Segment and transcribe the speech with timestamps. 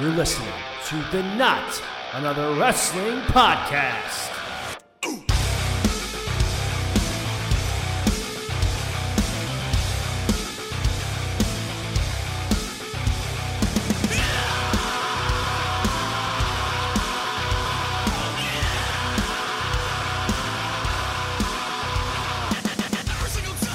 [0.00, 0.52] You're listening
[0.86, 1.80] to the Not
[2.14, 4.28] Another Wrestling Podcast.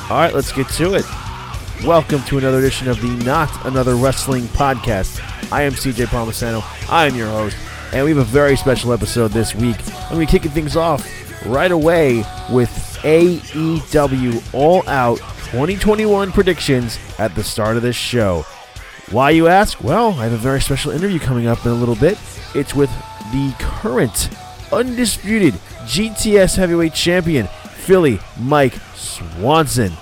[0.09, 1.05] All right, let's get to it.
[1.85, 5.28] Welcome to another edition of the Not Another Wrestling Podcast.
[5.51, 6.61] I am CJ Palmisano.
[6.91, 7.57] I am your host,
[7.91, 9.77] and we have a very special episode this week.
[9.87, 11.07] I'm going to be kicking things off
[11.45, 12.17] right away
[12.51, 12.69] with
[13.01, 18.45] AEW All Out 2021 predictions at the start of this show.
[19.09, 19.83] Why, you ask?
[19.83, 22.19] Well, I have a very special interview coming up in a little bit.
[22.53, 22.91] It's with
[23.31, 24.29] the current,
[24.71, 25.55] undisputed
[25.85, 29.93] GTS Heavyweight Champion, Philly Mike Swanson.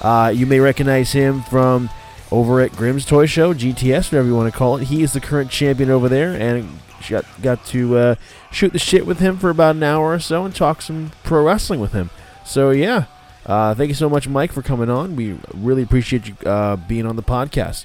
[0.00, 1.90] Uh, you may recognize him from
[2.32, 4.84] over at Grimm's Toy Show, GTS, whatever you want to call it.
[4.84, 8.14] He is the current champion over there, and got got to uh,
[8.50, 11.44] shoot the shit with him for about an hour or so and talk some pro
[11.44, 12.10] wrestling with him.
[12.44, 13.04] So yeah,
[13.44, 15.14] uh, thank you so much, Mike, for coming on.
[15.14, 17.84] We really appreciate you uh, being on the podcast.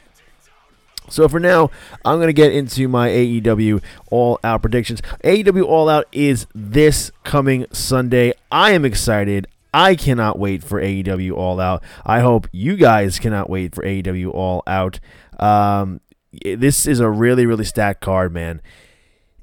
[1.09, 1.71] So for now,
[2.03, 3.81] I'm going to get into my AEW
[4.11, 5.01] All Out predictions.
[5.23, 8.33] AEW All Out is this coming Sunday.
[8.51, 9.47] I am excited.
[9.77, 11.83] I cannot wait for AEW All Out.
[12.03, 14.99] I hope you guys cannot wait for AEW All Out.
[15.39, 16.01] Um,
[16.43, 18.59] this is a really, really stacked card, man.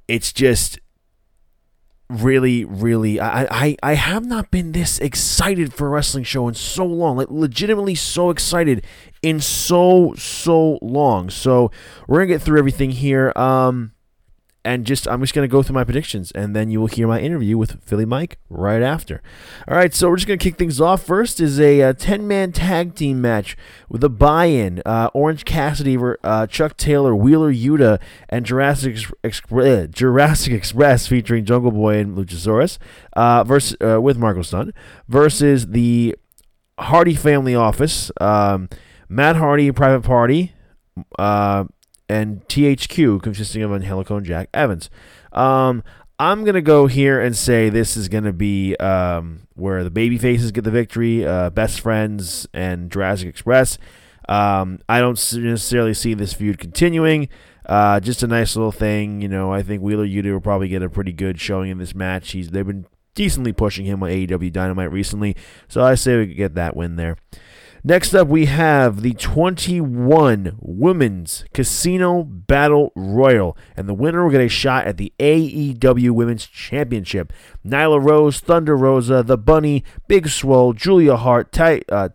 [0.09, 0.81] It's just
[2.11, 3.21] really, really.
[3.21, 7.17] I, I, I have not been this excited for a wrestling show in so long.
[7.17, 8.85] Like legitimately so excited
[9.23, 11.31] in so so long.
[11.31, 11.71] So
[12.09, 13.33] we're gonna get through everything here.
[13.37, 13.93] Um,
[14.65, 17.21] and just I'm just gonna go through my predictions, and then you will hear my
[17.21, 19.23] interview with Philly Mike right after.
[19.69, 21.03] All right, so we're just gonna kick things off.
[21.03, 23.57] First is a, uh, 10 man tag team match
[23.89, 30.53] with a buy-in: uh, Orange Cassidy, uh, Chuck Taylor, Wheeler Yuta, and Jurassic Express, Jurassic
[30.53, 32.79] Express featuring Jungle Boy and Luchasaurus,
[33.13, 34.75] uh, versus uh, with Marko Stunt
[35.09, 36.15] versus the
[36.79, 38.69] Hardy Family Office, um,
[39.09, 40.53] Matt Hardy, Private Party.
[41.19, 41.65] Uh,
[42.09, 44.91] and TH2, consisting of Angelico and Jack Evans.
[45.33, 45.83] Um,
[46.19, 50.53] I'm gonna go here and say this is gonna be um, where the baby faces
[50.53, 53.79] get the victory, uh, best friends and Jurassic Express.
[54.29, 57.29] Um, I don't necessarily see this feud continuing.
[57.67, 59.53] Uh, just a nice little thing, you know.
[59.53, 62.33] I think Wheeler Yuta will probably get a pretty good showing in this match.
[62.33, 65.37] He's they've been decently pushing him on AEW Dynamite recently,
[65.69, 67.17] so I say we get that win there.
[67.87, 74.41] Next up, we have the 21 Women's Casino Battle Royal, and the winner will get
[74.41, 77.31] a shot at the AEW Women's Championship.
[77.63, 82.09] Nyla Rose, Thunder Rosa, The Bunny, Big Swole, Julia Hart, Ty, uh,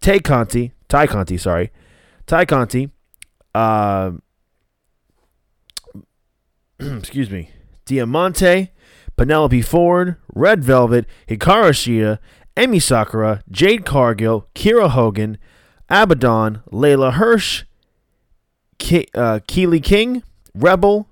[0.00, 1.72] Tay Conti, Ty Conti, sorry,
[2.26, 2.90] Ty Conti,
[3.56, 4.12] uh,
[6.78, 7.50] excuse me,
[7.86, 8.70] Diamante,
[9.16, 12.20] Penelope Ford, Red Velvet, Hikaru Shida,
[12.58, 15.38] Emi Sakura, Jade Cargill, Kiera Hogan,
[15.88, 17.62] Abaddon, Leyla Hirsch,
[18.80, 20.24] Ke- uh, KiLynn King,
[20.56, 21.08] Rebel,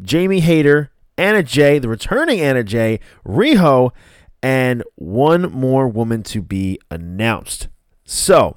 [0.00, 3.90] Jamie Hayter, Anna Jay, the returning Anna Jay, Riho,
[4.40, 7.66] and one more woman to be announced.
[8.04, 8.56] So,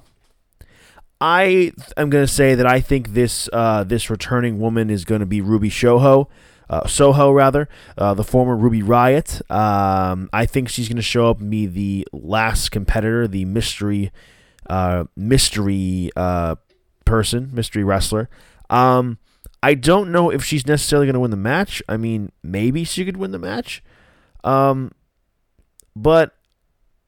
[1.20, 5.20] I am going to say that I think this uh, this returning woman is going
[5.20, 6.28] to be Ruby Soho
[6.68, 9.40] uh, Soho rather, uh, the former Ruby Riot.
[9.50, 14.10] Um, I think she's going to show up and be the last competitor, the mystery,
[14.68, 16.56] uh, mystery uh,
[17.04, 18.28] person, mystery wrestler.
[18.70, 19.18] Um,
[19.62, 21.82] I don't know if she's necessarily going to win the match.
[21.88, 23.82] I mean, maybe she could win the match.
[24.44, 24.92] Um,
[25.96, 26.35] but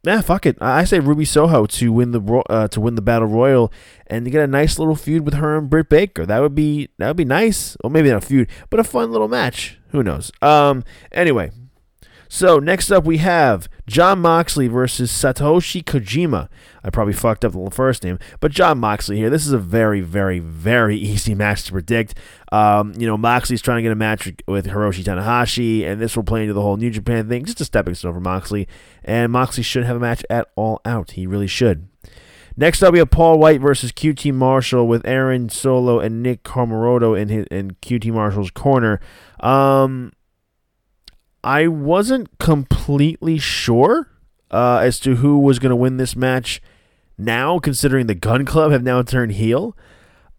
[0.03, 0.57] yeah, fuck it.
[0.61, 3.73] I say Ruby Soho to win the uh, to win the battle royal
[4.07, 6.25] and to get a nice little feud with her and Britt Baker.
[6.25, 7.77] That would be that would be nice.
[7.83, 9.79] Well, maybe not a feud, but a fun little match.
[9.91, 10.31] Who knows?
[10.41, 10.85] Um.
[11.13, 11.51] Anyway,
[12.29, 16.49] so next up we have Jon Moxley versus Satoshi Kojima.
[16.85, 19.31] I probably fucked up the first name, but Jon Moxley here.
[19.31, 22.15] This is a very, very, very easy match to predict.
[22.53, 26.25] Um, you know, Moxley's trying to get a match with Hiroshi Tanahashi, and this will
[26.25, 27.45] play into the whole New Japan thing.
[27.45, 28.69] Just a stepping stone for Moxley,
[29.05, 31.13] and Moxley should have a match at All Out.
[31.13, 31.89] He really should.
[32.59, 37.17] Next up, we have Paul White versus QT Marshall with Aaron Solo and Nick Comoroto
[37.17, 38.99] in his in QT Marshall's corner.
[39.39, 40.13] Um,
[41.49, 44.11] I wasn't completely sure
[44.51, 46.61] uh, as to who was going to win this match
[47.17, 49.75] now, considering the Gunn Club have now turned heel.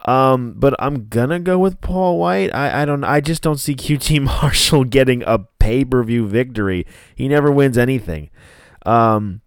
[0.06, 2.54] Um, but I'm gonna go with Paul White.
[2.54, 6.86] I, I don't I just don't see QT Marshall getting a pay per view victory.
[7.16, 8.30] He never wins anything.
[8.86, 9.42] Um,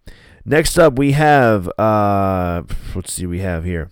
[0.44, 3.90] next up we have uh, let's see we have here.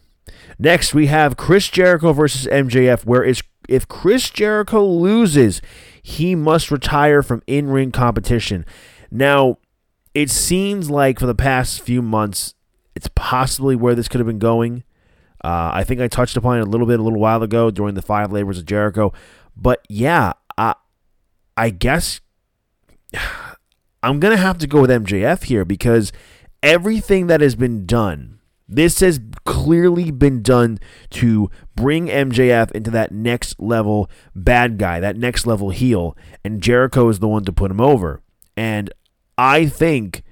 [0.58, 3.06] Next we have Chris Jericho versus MJF.
[3.06, 5.62] Where is if Chris Jericho loses,
[6.02, 8.64] he must retire from in-ring competition.
[9.10, 9.58] Now,
[10.14, 12.54] it seems like for the past few months,
[12.94, 14.84] it's possibly where this could have been going.
[15.42, 17.94] Uh, I think I touched upon it a little bit a little while ago during
[17.94, 19.12] the five labors of Jericho,
[19.56, 20.74] but yeah, I,
[21.56, 22.20] I guess
[24.02, 26.12] I'm gonna have to go with MJF here because
[26.62, 28.39] everything that has been done,
[28.70, 30.78] this has clearly been done
[31.10, 37.08] to bring MJF into that next level bad guy, that next level heel, and Jericho
[37.08, 38.22] is the one to put him over.
[38.56, 38.92] And
[39.36, 40.22] I think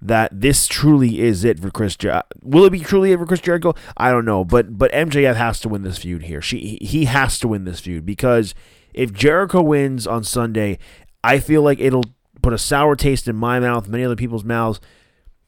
[0.00, 1.96] that this truly is it for Chris.
[1.96, 3.74] Jer- Will it be truly it for Chris Jericho?
[3.96, 6.42] I don't know, but but MJF has to win this feud here.
[6.42, 8.54] She he has to win this feud because
[8.92, 10.78] if Jericho wins on Sunday,
[11.24, 12.04] I feel like it'll
[12.42, 14.80] put a sour taste in my mouth, many other people's mouths,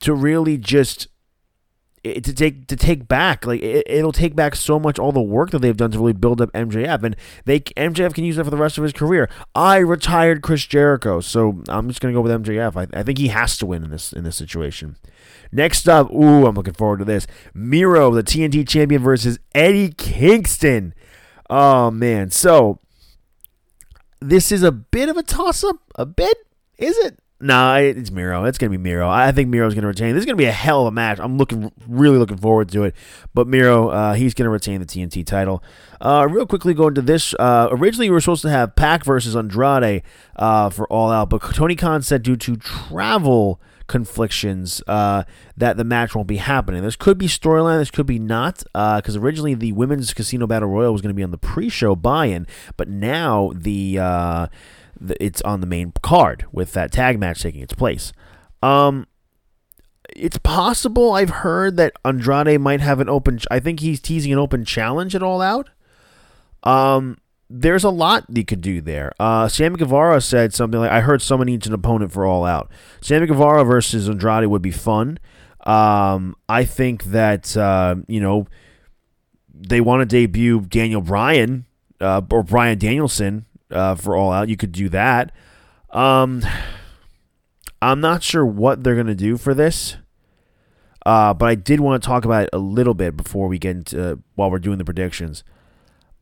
[0.01, 1.09] to really just
[2.03, 5.21] it, to take to take back like it, it'll take back so much all the
[5.21, 8.45] work that they've done to really build up MJF and they MJF can use that
[8.45, 9.29] for the rest of his career.
[9.55, 12.77] I retired Chris Jericho, so I'm just gonna go with MJF.
[12.77, 14.97] I, I think he has to win in this in this situation.
[15.53, 17.27] Next up, ooh, I'm looking forward to this.
[17.53, 20.95] Miro, the TNT champion, versus Eddie Kingston.
[21.51, 22.79] Oh man, so
[24.21, 25.77] this is a bit of a toss up.
[25.97, 26.37] A bit,
[26.79, 27.19] is it?
[27.43, 28.45] Nah, it's Miro.
[28.45, 29.09] It's gonna be Miro.
[29.09, 30.15] I think Miro's gonna retain.
[30.15, 31.19] This is gonna be a hell of a match.
[31.19, 32.95] I'm looking, really looking forward to it.
[33.33, 35.63] But Miro, uh, he's gonna retain the TNT title.
[36.03, 37.35] Uh, real quickly, going to this.
[37.39, 40.03] Uh, originally, we were supposed to have Pac versus Andrade
[40.37, 43.59] uh, for All Out, but Tony Khan said due to travel
[43.91, 45.25] conflictions uh,
[45.57, 46.83] that the match won't be happening.
[46.83, 47.81] This could be storyline.
[47.81, 48.63] This could be not.
[48.73, 51.97] Because uh, originally the women's Casino Battle Royal was going to be on the pre-show
[51.97, 52.47] buy-in,
[52.77, 54.47] but now the uh,
[55.21, 58.13] it's on the main card with that tag match taking its place.
[58.63, 59.07] Um,
[60.17, 63.41] it's possible I've heard that Andrade might have an open.
[63.51, 65.71] I think he's teasing an open challenge at All Out.
[66.63, 67.19] Um,
[67.49, 69.13] there's a lot you could do there.
[69.19, 72.71] Uh, Sammy Guevara said something like, "I heard someone needs an opponent for All Out."
[73.01, 75.19] Sammy Guevara versus Andrade would be fun.
[75.65, 78.47] Um, I think that uh, you know
[79.53, 81.67] they want to debut Daniel Bryan
[82.01, 84.49] uh, or Bryan Danielson uh, for All Out.
[84.49, 85.33] You could do that.
[85.91, 86.43] Um,
[87.83, 89.97] I'm not sure what they're gonna do for this,
[91.07, 93.77] uh, but I did want to talk about it a little bit before we get
[93.77, 95.43] into while we're doing the predictions.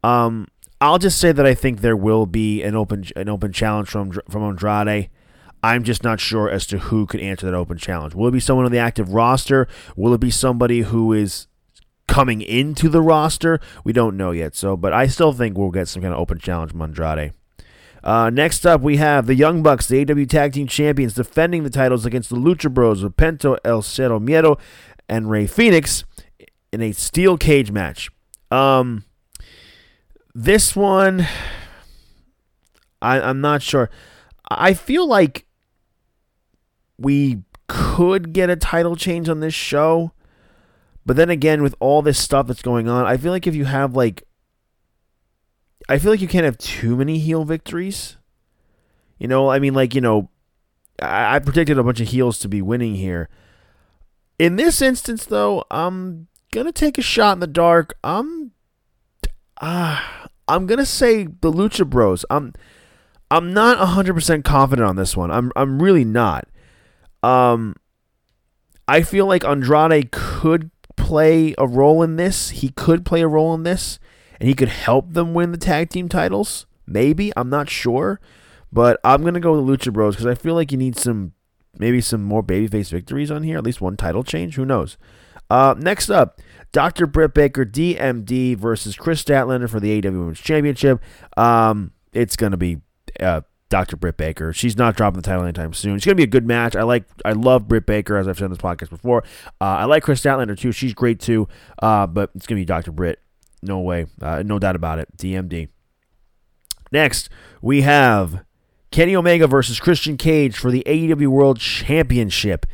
[0.05, 0.47] Um,
[0.81, 4.13] I'll just say that I think there will be an open an open challenge from
[4.31, 5.11] from Andrade.
[5.63, 8.15] I'm just not sure as to who could answer that open challenge.
[8.15, 9.67] Will it be someone on the active roster?
[9.97, 11.49] Will it be somebody who is
[12.07, 13.59] coming into the roster?
[13.83, 14.55] We don't know yet.
[14.55, 17.33] So, but I still think we'll get some kind of open challenge from Andrade.
[18.09, 21.69] Uh, next up, we have the Young Bucks, the AW Tag Team Champions, defending the
[21.69, 24.59] titles against the Lucha Bros of Penta El Zero Miedo
[25.11, 26.05] and Rey Fenix
[26.73, 28.09] in a steel cage match.
[28.51, 29.05] Um,
[30.35, 31.27] this one,
[33.03, 33.91] I, I'm not sure.
[34.51, 35.45] I feel like
[36.97, 40.13] we could get a title change on this show.
[41.05, 43.67] But then again, with all this stuff that's going on, I feel like if you
[43.67, 44.25] have like
[45.89, 48.17] I feel like you can't have too many heel victories.
[49.19, 50.31] You know, I mean, like, you know,
[51.01, 53.29] I, I predicted a bunch of heels to be winning here.
[54.39, 57.97] In this instance, though, I'm gonna take a shot in the dark.
[58.05, 58.53] I'm,
[59.61, 62.25] ah, uh, I'm gonna say the Lucha Bros.
[62.31, 62.53] I'm,
[63.31, 65.31] I'm not hundred percent confident on this one.
[65.31, 66.49] I'm, I'm really not.
[67.23, 67.75] Um,
[68.87, 72.51] I feel like Andrade could play a role in this.
[72.51, 73.99] He could play a role in this
[74.41, 76.67] and he could help them win the tag team titles.
[76.87, 78.21] Maybe I'm not sure,
[78.73, 81.33] but I'm gonna go with the Lucha Bros because I feel like you need some,
[81.77, 83.59] maybe some more babyface victories on here.
[83.59, 84.57] At least one title change.
[84.57, 84.97] Who knows?
[85.51, 86.41] Uh, next up,
[86.73, 87.07] Dr.
[87.07, 91.01] Britt Baker, DMD versus Kris Statlander for the AEW Women's Championship.
[91.37, 92.79] Um, it's gonna be
[93.21, 93.97] uh, Dr.
[93.97, 94.53] Britt Baker.
[94.53, 95.97] She's not dropping the title anytime soon.
[95.97, 96.77] It's gonna be a good match.
[96.77, 99.25] I like, I love Britt Baker as I've said on this podcast before.
[99.61, 100.73] Uh, I like Kris Statlander too.
[100.73, 101.49] She's great too.
[101.83, 102.93] Uh, but it's gonna be Dr.
[102.93, 103.21] Britt.
[103.63, 104.07] No way.
[104.21, 105.17] Uh, no doubt about it.
[105.17, 105.69] DMD.
[106.91, 107.29] Next,
[107.61, 108.45] we have
[108.91, 112.67] Kenny Omega versus Christian Cage for the AEW World Championship.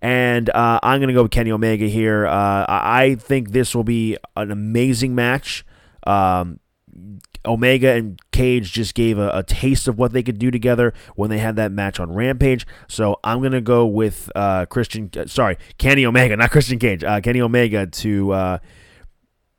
[0.00, 2.26] And uh, I'm going to go with Kenny Omega here.
[2.26, 5.64] Uh, I think this will be an amazing match.
[6.06, 6.60] Um,
[7.44, 11.30] Omega and Cage just gave a, a, taste of what they could do together when
[11.30, 12.66] they had that match on Rampage.
[12.88, 15.10] So I'm gonna go with uh, Christian.
[15.26, 17.04] Sorry, Kenny Omega, not Christian Cage.
[17.04, 18.58] Uh, Kenny Omega to uh,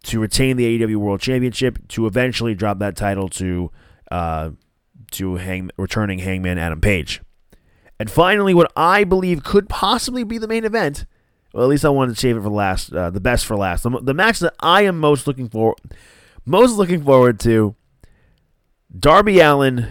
[0.03, 3.71] to retain the AEW World Championship to eventually drop that title to
[4.11, 4.51] uh,
[5.11, 7.21] to hang, returning Hangman Adam Page.
[7.99, 11.05] And finally, what I believe could possibly be the main event.
[11.53, 13.83] Well, at least I wanted to save it for last, uh, the best for last.
[13.83, 15.75] The, the match that I am most looking for,
[16.45, 17.75] most looking forward to,
[18.97, 19.87] Darby Allin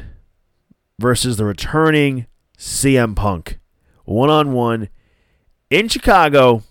[0.99, 3.59] versus the returning CM Punk.
[4.05, 4.89] One on one
[5.71, 6.63] in Chicago.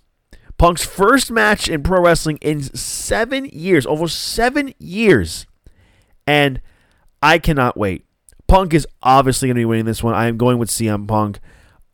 [0.57, 5.45] Punk's first match in pro wrestling in seven years, over seven years.
[6.25, 6.61] And
[7.21, 8.05] I cannot wait.
[8.47, 10.13] Punk is obviously going to be winning this one.
[10.13, 11.39] I am going with CM Punk.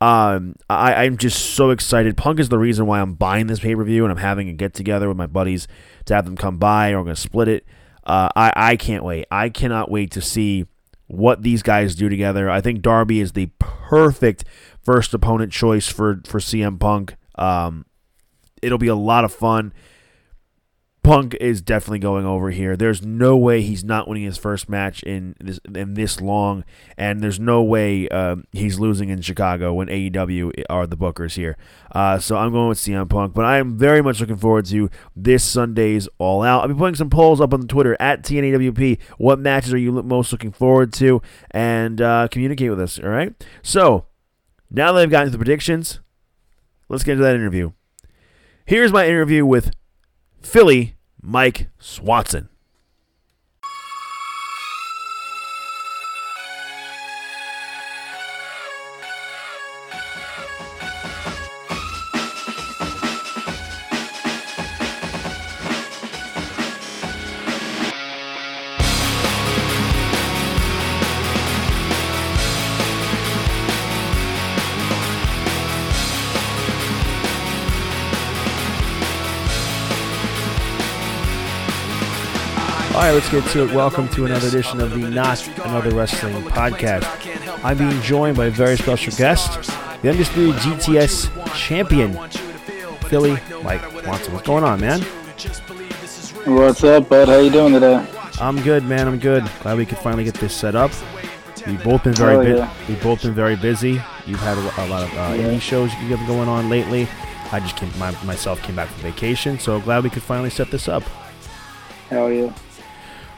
[0.00, 2.16] Um, I, I'm just so excited.
[2.16, 4.52] Punk is the reason why I'm buying this pay per view and I'm having a
[4.52, 5.66] get together with my buddies
[6.06, 7.64] to have them come by or I'm going to split it.
[8.04, 9.26] Uh, I, I can't wait.
[9.30, 10.66] I cannot wait to see
[11.06, 12.50] what these guys do together.
[12.50, 14.44] I think Darby is the perfect
[14.82, 17.16] first opponent choice for, for CM Punk.
[17.36, 17.86] Um,
[18.64, 19.72] it'll be a lot of fun.
[21.04, 22.78] Punk is definitely going over here.
[22.78, 26.64] There's no way he's not winning his first match in this in this long,
[26.96, 31.58] and there's no way um, he's losing in Chicago when AEW are the bookers here.
[31.92, 34.88] Uh, so I'm going with CM Punk, but I am very much looking forward to
[35.14, 36.62] this Sunday's All Out.
[36.62, 38.98] I'll be putting some polls up on the Twitter at TNAWP.
[39.18, 41.20] What matches are you most looking forward to?
[41.50, 42.98] And uh, communicate with us.
[42.98, 43.34] All right.
[43.62, 44.06] So
[44.70, 46.00] now that I've gotten to the predictions,
[46.88, 47.72] let's get into that interview.
[48.66, 49.72] Here's my interview with
[50.40, 52.48] Philly Mike Swanson.
[83.34, 83.74] Get to it.
[83.74, 87.04] Welcome to another edition of the Not Another Wrestling podcast.
[87.64, 89.68] I'm being joined by a very special guest,
[90.02, 92.12] the undisputed GTS champion,
[93.08, 93.32] Philly
[93.64, 94.34] Mike Swanson.
[94.34, 95.00] What's going on, man?
[96.44, 97.26] What's up, bud?
[97.26, 98.06] How you doing today?
[98.40, 99.08] I'm good, man.
[99.08, 99.42] I'm good.
[99.62, 100.92] Glad we could finally get this set up.
[101.66, 102.72] We've both been very Oh, bu- yeah.
[102.88, 104.00] we've both been very busy.
[104.26, 105.48] You've had a, a lot of uh, Yeah.
[105.48, 107.08] indie shows you have going on lately.
[107.50, 110.70] I just came, my, myself came back from vacation, so glad we could finally set
[110.70, 111.02] this up.
[112.10, 112.52] Hell yeah.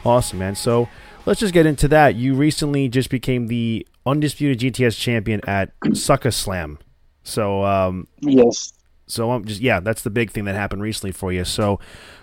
[0.07, 0.55] Awesome, man.
[0.55, 0.87] So
[1.25, 2.15] let's just get into that.
[2.15, 6.79] You recently just became the undisputed GTS champion at Sucka Slam.
[7.23, 8.71] So, um, Yes.
[9.05, 11.43] so I'm just yeah, that's the big thing that happened recently for you.
[11.43, 11.79] So,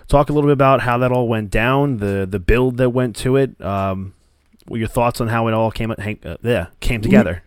[0.07, 3.15] talk a little bit about how that all went down, the the build that went
[3.17, 3.59] to it.
[3.63, 4.13] Um,
[4.67, 7.43] what your thoughts on how it all came hang, uh, yeah came together?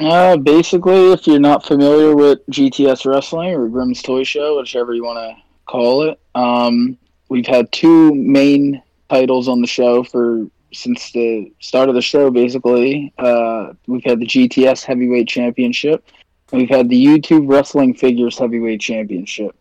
[0.00, 5.04] Uh, basically, if you're not familiar with GTS Wrestling or Grimm's Toy Show, whichever you
[5.04, 6.98] want to call it, um,
[7.28, 8.82] we've had two main
[9.12, 12.30] titles on the show for since the start of the show.
[12.30, 16.04] Basically, uh, we've had the GTS Heavyweight Championship,
[16.52, 19.56] we've had the YouTube Wrestling Figures Heavyweight Championship.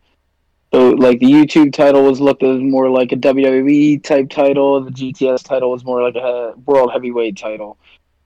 [0.73, 4.81] So, like the YouTube title was looked as more like a WWE type title.
[4.81, 7.77] The GTS title was more like a World Heavyweight title.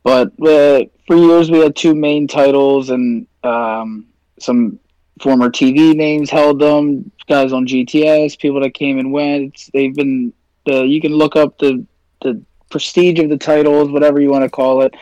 [0.03, 4.05] But uh, for years, we had two main titles, and um,
[4.39, 4.79] some
[5.20, 7.12] former TV names held them.
[7.27, 9.70] Guys on GTS, people that came and went.
[9.74, 10.32] They've been.
[10.67, 11.86] Uh, you can look up the
[12.22, 14.93] the prestige of the titles, whatever you want to call it.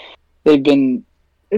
[0.43, 1.05] They've been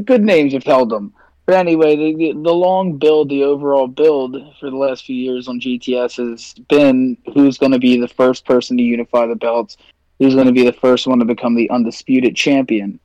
[0.03, 1.13] good names have held them.
[1.45, 5.47] But anyway, the, the, the long build, the overall build for the last few years
[5.47, 9.77] on GTS has been who's going to be the first person to unify the belts,
[10.17, 12.99] who's going to be the first one to become the undisputed champion.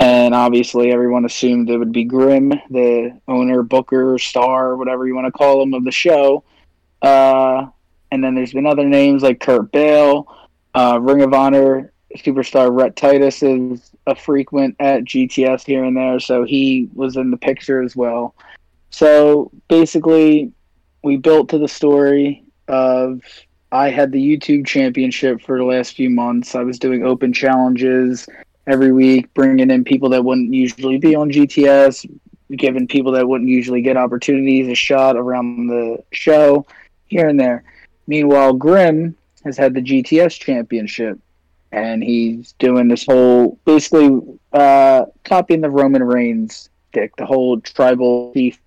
[0.00, 5.26] And obviously, everyone assumed it would be Grimm, the owner, booker, star, whatever you want
[5.26, 6.44] to call him, of the show.
[7.02, 7.66] Uh,
[8.10, 10.26] and then there's been other names like Kurt Bale,
[10.74, 16.18] uh, Ring of Honor superstar Rhett Titus is a frequent at GTS here and there,
[16.20, 18.34] so he was in the picture as well.
[18.90, 20.52] So basically,
[21.04, 23.20] we built to the story of
[23.70, 26.54] I had the YouTube championship for the last few months.
[26.54, 28.26] I was doing open challenges
[28.66, 32.08] every week, bringing in people that wouldn't usually be on GTS,
[32.56, 36.66] giving people that wouldn't usually get opportunities a shot around the show
[37.06, 37.64] here and there.
[38.08, 41.20] Meanwhile, Grimm has had the GTS championship
[41.70, 44.20] and he's doing this whole basically
[44.52, 48.58] uh, copying the Roman Reigns stick, the whole tribal chief.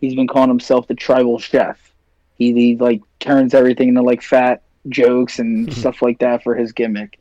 [0.00, 1.92] He's been calling himself the tribal chef.
[2.38, 6.72] He, he like turns everything into like fat jokes and stuff like that for his
[6.72, 7.18] gimmick.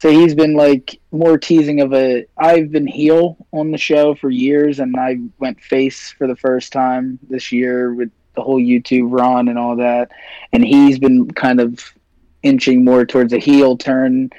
[0.00, 2.24] So he's been like more teasing of a.
[2.36, 6.72] I've been heel on the show for years, and I went face for the first
[6.72, 10.10] time this year with the whole YouTube run and all that.
[10.52, 11.92] And he's been kind of
[12.42, 14.30] inching more towards a heel turn.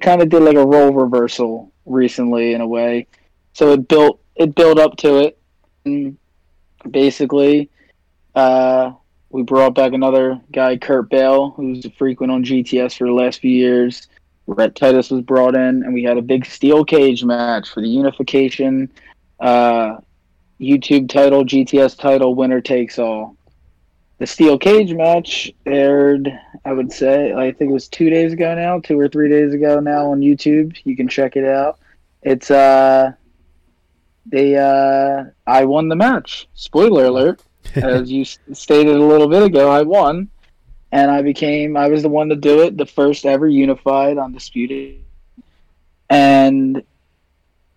[0.00, 3.06] Kind of did like a role reversal recently in a way.
[3.52, 5.38] So it built it built up to it.
[5.84, 6.16] And
[6.88, 7.70] basically,
[8.34, 8.92] uh,
[9.30, 13.50] we brought back another guy, Kurt Bale, who's frequent on GTS for the last few
[13.50, 14.08] years.
[14.46, 17.88] Rhett Titus was brought in, and we had a big steel cage match for the
[17.88, 18.90] unification
[19.40, 19.96] uh,
[20.60, 23.36] YouTube title, GTS title, winner takes all.
[24.18, 26.28] The steel cage match aired,
[26.64, 29.54] I would say, I think it was two days ago now, two or three days
[29.54, 30.76] ago now on YouTube.
[30.84, 31.78] You can check it out.
[32.22, 33.12] It's uh,
[34.26, 36.48] they uh, I won the match.
[36.54, 37.42] Spoiler alert!
[37.76, 40.28] As you stated a little bit ago, I won
[40.92, 45.02] and I became I was the one to do it, the first ever unified undisputed.
[46.10, 46.82] And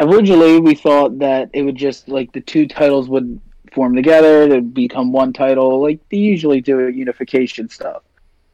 [0.01, 3.39] originally we thought that it would just like the two titles would
[3.73, 8.03] form together to become one title, like they usually do a unification stuff.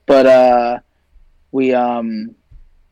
[0.06, 0.80] But uh
[1.51, 2.36] we um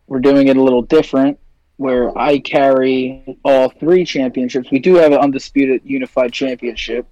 [0.08, 1.40] we're doing it a little different
[1.78, 4.72] where I carry all three championships.
[4.72, 7.06] We do have an undisputed unified championship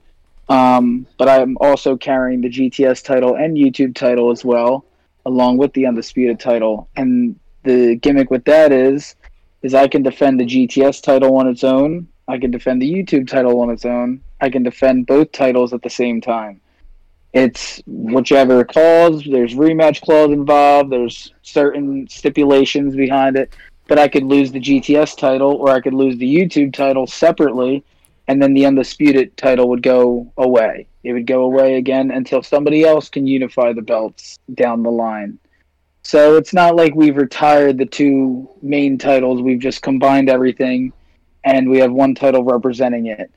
[0.50, 4.86] um, but I'm also carrying the GTS title and YouTube title as well,
[5.26, 6.90] along with the undisputed title.
[6.96, 9.16] And the gimmick with that is,
[9.63, 12.08] is I can defend the GTS title on its own.
[12.27, 14.22] I can defend the YouTube title on its own.
[14.41, 16.62] I can defend both titles at the same time.
[17.34, 19.24] It's whichever cause.
[19.24, 20.91] There's rematch clause involved.
[20.91, 23.55] There's certain stipulations behind it.
[23.88, 27.84] But I could lose the GTS title or I could lose the YouTube title separately
[28.27, 30.88] and then the undisputed title would go away.
[31.03, 35.39] It would go away again until somebody else can unify the belts down the line.
[36.03, 39.41] So it's not like we've retired the two main titles.
[39.41, 40.91] We've just combined everything
[41.45, 43.31] and we have one title representing it.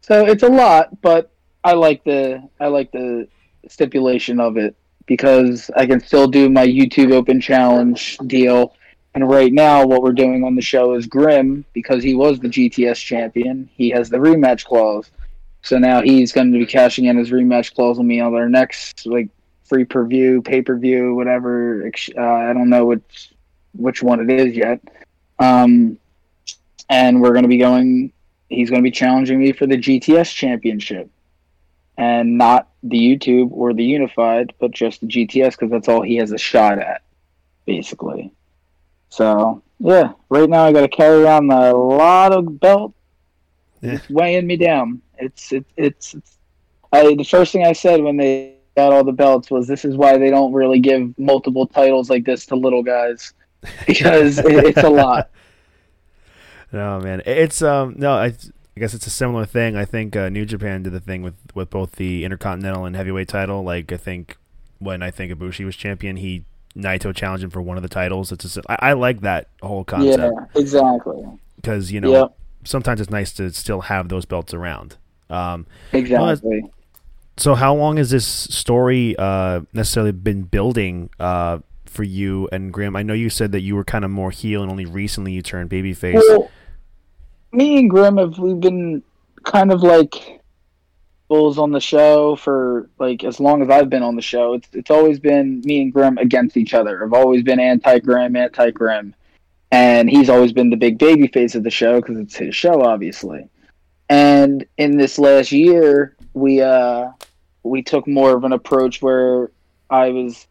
[0.00, 1.30] So it's a lot, but
[1.64, 3.28] I like the I like the
[3.68, 4.74] stipulation of it
[5.06, 8.74] because I can still do my YouTube Open Challenge deal
[9.14, 12.48] and right now, what we're doing on the show is Grimm, because he was the
[12.48, 15.10] GTS champion, he has the rematch clause.
[15.62, 18.48] So now he's going to be cashing in his rematch clause on me on our
[18.48, 19.28] next like
[19.70, 21.90] free per view, pay per view, whatever.
[22.18, 23.32] Uh, I don't know which
[23.72, 24.80] which one it is yet.
[25.38, 25.96] Um,
[26.90, 28.12] and we're going to be going.
[28.48, 31.08] He's going to be challenging me for the GTS championship,
[31.96, 36.16] and not the YouTube or the Unified, but just the GTS because that's all he
[36.16, 37.02] has a shot at,
[37.64, 38.32] basically.
[39.08, 42.92] So yeah, right now I got to carry around a lot of belt.
[43.82, 43.92] Yeah.
[43.92, 45.00] It's weighing me down.
[45.16, 46.36] It's it, it's it's.
[46.92, 49.96] I, the first thing I said when they got all the belts was, "This is
[49.96, 53.32] why they don't really give multiple titles like this to little guys,
[53.86, 55.30] because it, it's a lot."
[56.72, 58.32] No man, it's um no I.
[58.76, 59.76] I guess it's a similar thing.
[59.76, 63.26] I think uh, New Japan did the thing with, with both the Intercontinental and Heavyweight
[63.26, 63.64] title.
[63.64, 64.38] Like I think
[64.78, 66.44] when I think Ibushi was champion, he
[66.76, 68.32] Naito challenged him for one of the titles.
[68.32, 70.34] It's just, I, I like that whole concept.
[70.54, 71.22] Yeah, exactly.
[71.56, 72.36] Because you know yep.
[72.64, 74.96] sometimes it's nice to still have those belts around.
[75.28, 76.62] Um, exactly.
[76.62, 76.70] Well,
[77.40, 82.94] so how long has this story uh, necessarily been building uh, for you and Grimm?
[82.96, 85.40] I know you said that you were kind of more heel and only recently you
[85.40, 86.14] turned babyface.
[86.14, 86.50] Well,
[87.52, 89.02] me and Grimm have we've been
[89.44, 90.42] kind of like
[91.28, 94.52] Bulls on the show for like as long as I've been on the show.
[94.52, 97.02] It's it's always been me and Grimm against each other.
[97.02, 99.14] I've always been anti Grimm, anti Grimm,
[99.70, 102.82] and he's always been the big baby face of the show because it's his show,
[102.82, 103.48] obviously.
[104.10, 107.10] And in this last year, we uh
[107.62, 109.50] we took more of an approach where
[109.88, 110.46] I was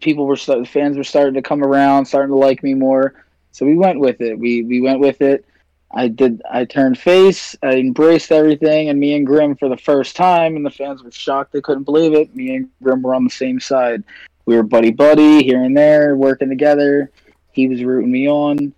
[0.00, 3.24] people were fans were starting to come around, starting to like me more.
[3.52, 4.38] So we went with it.
[4.38, 5.44] We we went with it
[5.90, 6.42] I did.
[6.50, 7.56] I turned face.
[7.62, 11.10] I embraced everything, and me and Grimm for the first time, and the fans were
[11.10, 11.52] shocked.
[11.52, 12.34] They couldn't believe it.
[12.36, 14.04] Me and Grimm were on the same side.
[14.44, 17.10] We were buddy buddy here and there, working together.
[17.52, 18.74] He was rooting me on,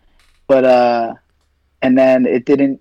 [0.46, 1.14] but uh,
[1.82, 2.80] and then it didn't.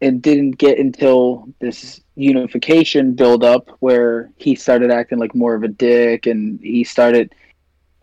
[0.00, 5.62] It didn't get until this unification build up where he started acting like more of
[5.62, 7.34] a dick, and he started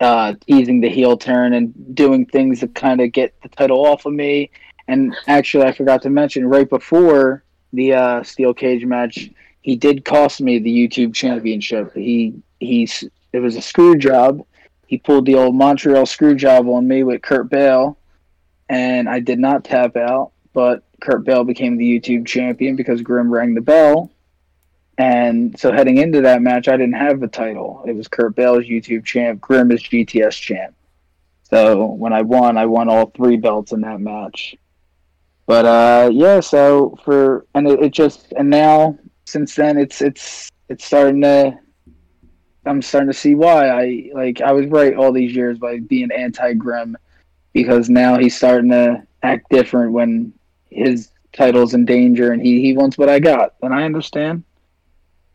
[0.00, 4.04] uh, teasing the heel turn and doing things to kind of get the title off
[4.04, 4.50] of me
[4.88, 9.30] and actually, I forgot to mention right before the uh, steel cage match,
[9.62, 11.92] he did cost me the YouTube championship.
[11.94, 14.44] He he's it was a screw job.
[14.86, 17.98] He pulled the old Montreal screw job on me with Kurt Bale,
[18.68, 20.30] and I did not tap out.
[20.52, 24.10] But Kurt Bell became the YouTube champion because Grimm rang the bell.
[24.98, 27.84] And so heading into that match, I didn't have the title.
[27.86, 30.74] It was Kurt Bale's YouTube champ, Grimm is GTS champ.
[31.42, 34.56] So when I won, I won all three belts in that match.
[35.46, 40.50] But uh, yeah, so for and it, it just and now since then it's it's
[40.68, 41.56] it's starting to
[42.64, 46.10] I'm starting to see why I like I was right all these years by being
[46.10, 46.96] anti Grimm
[47.52, 50.32] because now he's starting to act different when
[50.70, 53.54] his title's in danger and he, he wants what I got.
[53.62, 54.44] And I understand.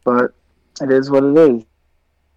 [0.04, 0.34] But
[0.82, 1.64] it is what it is.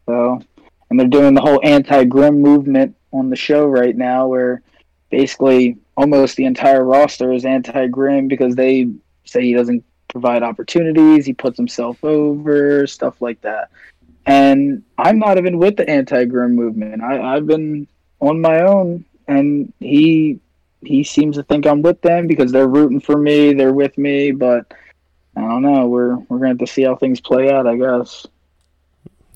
[0.06, 0.42] So
[0.90, 4.62] and they're doing the whole anti Grimm movement on the show right now where
[5.10, 8.88] basically almost the entire roster is anti Grimm because they
[9.24, 13.70] say he doesn't provide opportunities, he puts himself over, stuff like that.
[14.26, 17.02] And I'm not even with the anti Grimm movement.
[17.02, 17.88] I, I've been
[18.20, 20.38] on my own, and he
[20.86, 24.32] he seems to think I'm with them because they're rooting for me, they're with me,
[24.32, 24.72] but
[25.36, 25.86] I don't know.
[25.86, 28.26] We're we're gonna have to see how things play out, I guess.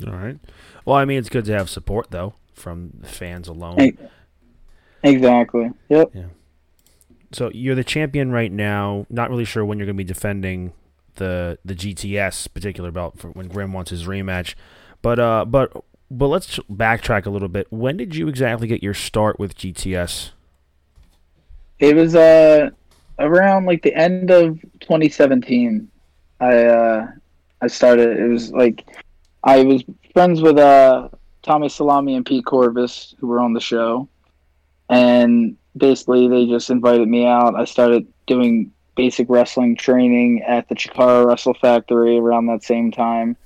[0.06, 0.38] All right.
[0.84, 3.96] Well, I mean, it's good to have support though from the fans alone.
[5.02, 5.70] Exactly.
[5.88, 6.10] Yep.
[6.14, 6.24] Yeah.
[7.32, 9.06] So you're the champion right now.
[9.10, 10.72] Not really sure when you're going to be defending
[11.16, 14.54] the the GTS particular belt for when Grimm wants his rematch,
[15.02, 17.66] but uh, but but let's backtrack a little bit.
[17.70, 20.30] When did you exactly get your start with GTS?
[21.78, 22.70] It was uh
[23.18, 25.88] around like the end of 2017.
[26.40, 27.06] I uh
[27.60, 28.18] I started.
[28.18, 28.84] It was like
[29.44, 31.08] I was friends with uh
[31.42, 34.08] Tommy Salami and Pete Corvus who were on the show,
[34.88, 37.54] and basically they just invited me out.
[37.54, 43.36] I started doing basic wrestling training at the Chikara Wrestle Factory around that same time.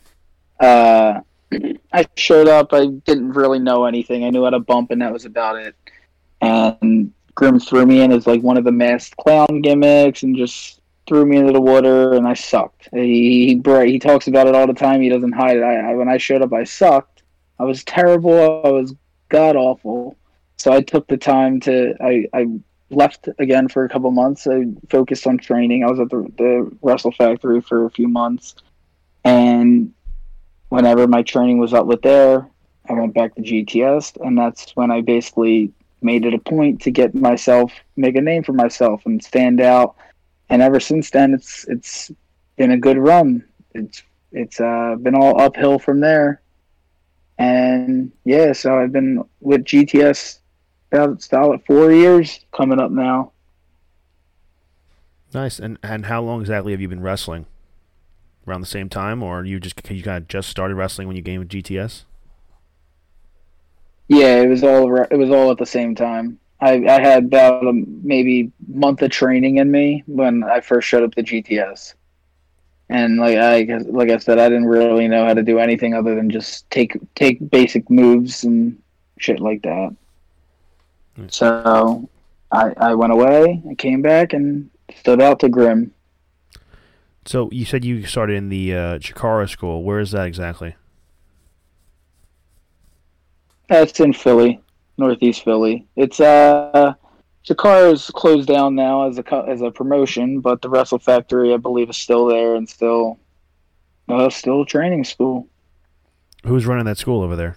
[0.59, 1.21] Uh,
[1.93, 2.73] I showed up.
[2.73, 4.25] I didn't really know anything.
[4.25, 5.77] I knew how to bump, and that was about it.
[6.41, 10.81] And Grimm threw me in as like one of the masked clown gimmicks, and just
[11.07, 12.89] threw me into the water, and I sucked.
[12.93, 15.01] He he, he talks about it all the time.
[15.01, 15.63] He doesn't hide it.
[15.63, 17.23] I, I when I showed up, I sucked.
[17.59, 18.65] I was terrible.
[18.65, 18.95] I was
[19.29, 20.17] god awful.
[20.57, 22.47] So I took the time to I, I
[22.91, 24.47] left again for a couple months.
[24.47, 25.85] I focused on training.
[25.85, 28.55] I was at the, the Wrestle Factory for a few months,
[29.25, 29.93] and
[30.69, 32.49] whenever my training was up with there,
[32.89, 36.91] I went back to GTS, and that's when I basically made it a point to
[36.91, 39.97] get myself make a name for myself and stand out.
[40.49, 42.11] And ever since then, it's it's
[42.57, 43.45] been a good run.
[43.75, 46.41] It's it's uh, been all uphill from there.
[47.39, 50.39] And yeah, so I've been with GTS
[50.91, 53.33] about solid four years coming up now.
[55.33, 55.59] Nice.
[55.59, 57.47] And and how long exactly have you been wrestling?
[58.47, 61.23] Around the same time, or you just you kind of just started wrestling when you
[61.23, 62.03] came with GTS?
[64.09, 66.39] Yeah, it was all it was all at the same time.
[66.61, 71.03] I, I had about a maybe month of training in me when I first showed
[71.03, 71.95] up to GTS,
[72.89, 76.15] and like I like I said, I didn't really know how to do anything other
[76.15, 78.81] than just take take basic moves and
[79.19, 79.97] shit like that.
[81.29, 82.09] So
[82.51, 85.93] I, I went away, I came back, and stood out to Grimm.
[87.25, 89.83] So you said you started in the uh, Chikara school.
[89.85, 90.75] Where is that exactly?
[93.73, 94.61] That's in Philly,
[94.99, 95.87] Northeast Philly.
[95.97, 96.93] It's uh,
[97.49, 101.89] is closed down now as a as a promotion, but the Wrestle Factory, I believe,
[101.89, 103.19] is still there and still,
[104.11, 105.49] uh, still a training school.
[106.45, 107.57] Who's running that school over there?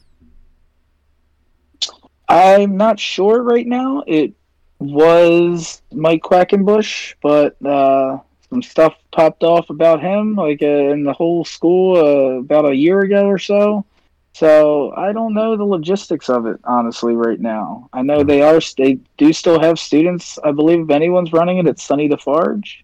[2.30, 4.06] I'm not sure right now.
[4.08, 4.36] It
[4.80, 11.12] was Mike Quackenbush, but uh, some stuff popped off about him, like uh, in the
[11.12, 13.86] whole school, uh, about a year ago or so.
[14.35, 17.87] So I don't know the logistics of it honestly right now.
[17.93, 20.37] I know they are they do still have students.
[20.43, 22.83] I believe if anyone's running it, it's Sonny Defarge.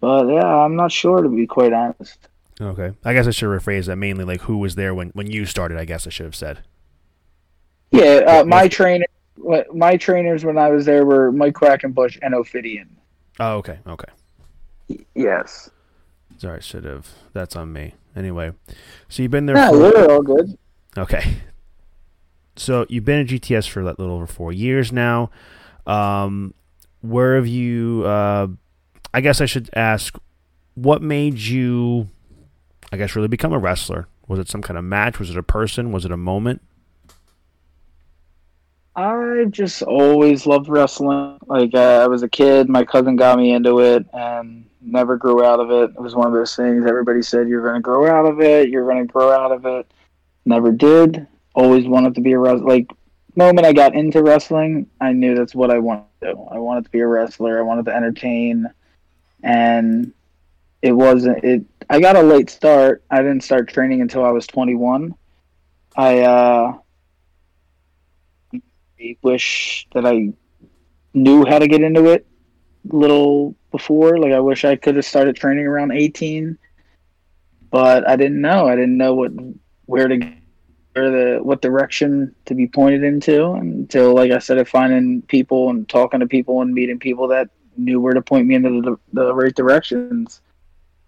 [0.00, 2.28] But yeah, I'm not sure to be quite honest.
[2.60, 5.46] Okay, I guess I should rephrase that mainly like who was there when when you
[5.46, 5.78] started.
[5.78, 6.58] I guess I should have said.
[7.90, 9.06] Yeah, uh, my trainer,
[9.72, 12.94] my trainers when I was there were Mike Quackenbush and Ophidian.
[13.40, 14.12] Oh, okay, okay.
[15.14, 15.70] Yes.
[16.36, 17.08] Sorry, should have.
[17.32, 17.94] That's on me.
[18.14, 18.52] Anyway,
[19.08, 19.56] so you've been there.
[19.56, 20.58] Yeah, for, we're all good.
[20.96, 21.36] Okay.
[22.56, 25.30] So you've been at GTS for a little over four years now.
[25.86, 26.54] Um,
[27.00, 28.04] where have you?
[28.04, 28.48] Uh,
[29.14, 30.16] I guess I should ask,
[30.74, 32.08] what made you?
[32.92, 34.08] I guess really become a wrestler.
[34.28, 35.18] Was it some kind of match?
[35.18, 35.92] Was it a person?
[35.92, 36.60] Was it a moment?
[38.94, 41.38] I just always loved wrestling.
[41.46, 45.44] Like uh, I was a kid, my cousin got me into it, and never grew
[45.44, 45.90] out of it.
[45.90, 48.68] It was one of those things everybody said you're going to grow out of it,
[48.68, 49.90] you're going to grow out of it.
[50.44, 51.26] Never did.
[51.54, 52.66] Always wanted to be a wrestler.
[52.66, 52.90] Like
[53.36, 56.42] moment I got into wrestling, I knew that's what I wanted to do.
[56.50, 57.58] I wanted to be a wrestler.
[57.58, 58.66] I wanted to entertain,
[59.42, 60.12] and
[60.80, 61.44] it wasn't.
[61.44, 61.64] It.
[61.90, 63.04] I got a late start.
[63.10, 65.14] I didn't start training until I was 21.
[65.94, 66.78] I uh,
[69.22, 70.32] wish that I
[71.14, 72.26] knew how to get into it
[72.84, 74.18] little before.
[74.18, 76.56] Like I wish I could have started training around 18,
[77.70, 78.68] but I didn't know.
[78.68, 79.32] I didn't know what
[79.86, 80.32] where to
[80.92, 85.88] where the what direction to be pointed into until like I started finding people and
[85.88, 89.34] talking to people and meeting people that knew where to point me into the, the
[89.34, 90.40] right directions.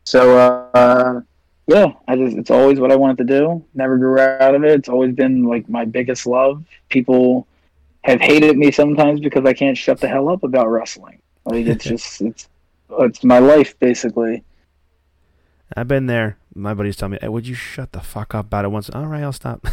[0.05, 0.39] So
[0.75, 1.21] uh,
[1.67, 3.65] yeah, I just it's always what I wanted to do.
[3.75, 4.73] Never grew out of it.
[4.73, 6.65] It's always been like my biggest love.
[6.89, 7.47] People
[8.05, 11.21] have hated me sometimes because I can't shut the hell up about wrestling.
[11.45, 12.49] Like it's just it's
[12.91, 14.45] it's my life basically.
[15.77, 16.39] I've been there.
[16.55, 19.07] My buddies tell me, hey, "Would you shut the fuck up about it once?" All
[19.07, 19.67] right, I'll stop.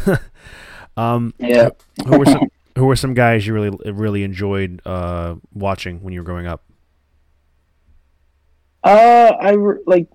[0.96, 1.70] um, yeah.
[2.06, 6.20] who were some Who were some guys you really really enjoyed uh, watching when you
[6.20, 6.64] were growing up?
[8.82, 10.08] Uh, I like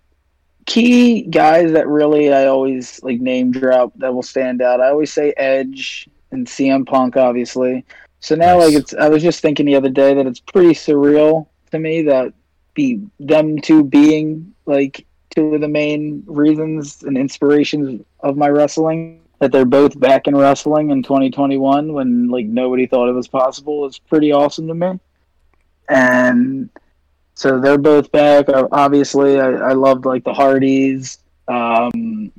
[0.66, 4.82] key guys that really I always like name drop that will stand out.
[4.82, 7.86] I always say Edge and CM Punk, obviously.
[8.20, 8.68] So now, nice.
[8.68, 12.02] like, it's I was just thinking the other day that it's pretty surreal to me
[12.04, 12.34] that
[12.78, 19.20] be them two being like two of the main reasons and inspirations of my wrestling
[19.40, 23.86] that they're both back in wrestling in 2021 when like nobody thought it was possible
[23.86, 25.00] is pretty awesome to me.
[25.90, 26.70] And
[27.34, 28.46] so they're both back.
[28.72, 32.32] Obviously, I, I loved like the Hardys, um,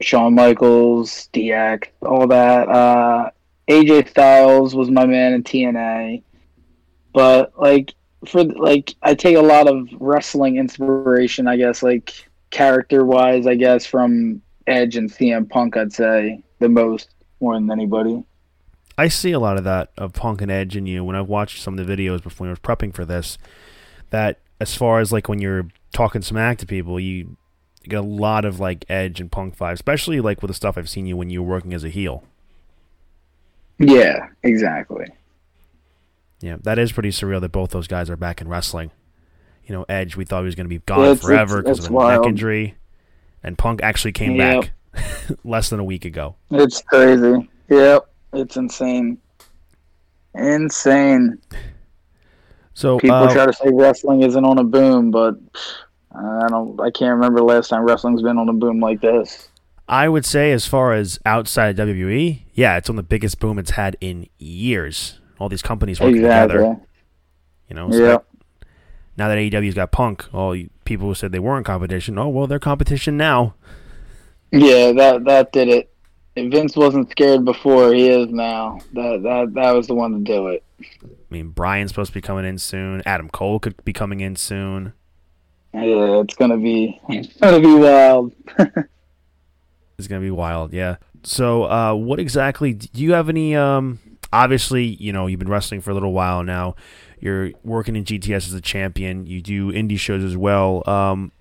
[0.00, 2.68] Shawn Michaels, DX, all that.
[2.68, 3.30] Uh,
[3.68, 6.22] AJ Styles was my man in TNA,
[7.12, 7.94] but like
[8.26, 13.54] for like I take a lot of wrestling inspiration, I guess, like character wise, I
[13.54, 18.22] guess from Edge and CM Punk, I'd say the most more than anybody.
[18.98, 21.62] I see a lot of that of Punk and Edge in you when I've watched
[21.62, 23.38] some of the videos before I was prepping for this.
[24.10, 27.36] That as far as like when you're talking smack to people, you
[27.84, 30.90] get a lot of like Edge and Punk vibes, especially like with the stuff I've
[30.90, 32.24] seen you when you were working as a heel.
[33.78, 35.06] Yeah, exactly.
[36.40, 38.90] Yeah, that is pretty surreal that both those guys are back in wrestling.
[39.64, 41.92] You know, Edge, we thought he was going to be gone forever because of a
[41.92, 42.22] wild.
[42.22, 42.76] neck injury
[43.42, 44.70] and Punk actually came yep.
[44.92, 46.36] back less than a week ago.
[46.50, 47.48] It's crazy.
[47.68, 49.18] Yep, it's insane.
[50.34, 51.38] Insane.
[52.74, 55.34] So people uh, try to say wrestling isn't on a boom, but
[56.14, 56.80] I don't.
[56.80, 59.48] I can't remember the last time wrestling's been on a boom like this.
[59.88, 63.72] I would say, as far as outside WWE, yeah, it's on the biggest boom it's
[63.72, 65.19] had in years.
[65.40, 66.58] All these companies working exactly.
[66.58, 66.80] together.
[67.68, 68.26] You know, so yep.
[69.16, 72.58] now that AEW's got Punk, all people who said they weren't competition, oh well, they're
[72.58, 73.54] competition now.
[74.52, 75.92] Yeah, that that did it.
[76.36, 78.80] If Vince wasn't scared before, he is now.
[78.92, 80.62] That that that was the one to do it.
[80.80, 83.02] I mean, Bryan's supposed to be coming in soon.
[83.06, 84.92] Adam Cole could be coming in soon.
[85.72, 88.32] Yeah, it's gonna be it's gonna be wild.
[89.98, 90.96] it's gonna be wild, yeah.
[91.22, 93.54] So, uh, what exactly do you have any?
[93.54, 94.00] Um,
[94.32, 96.74] obviously, you know, you've been wrestling for a little while now.
[97.20, 99.26] You're working in GTS as a champion.
[99.26, 100.82] You do indie shows as well.
[100.88, 101.32] Um,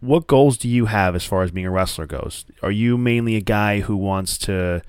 [0.00, 2.44] what goals do you have as far as being a wrestler goes?
[2.62, 4.82] Are you mainly a guy who wants to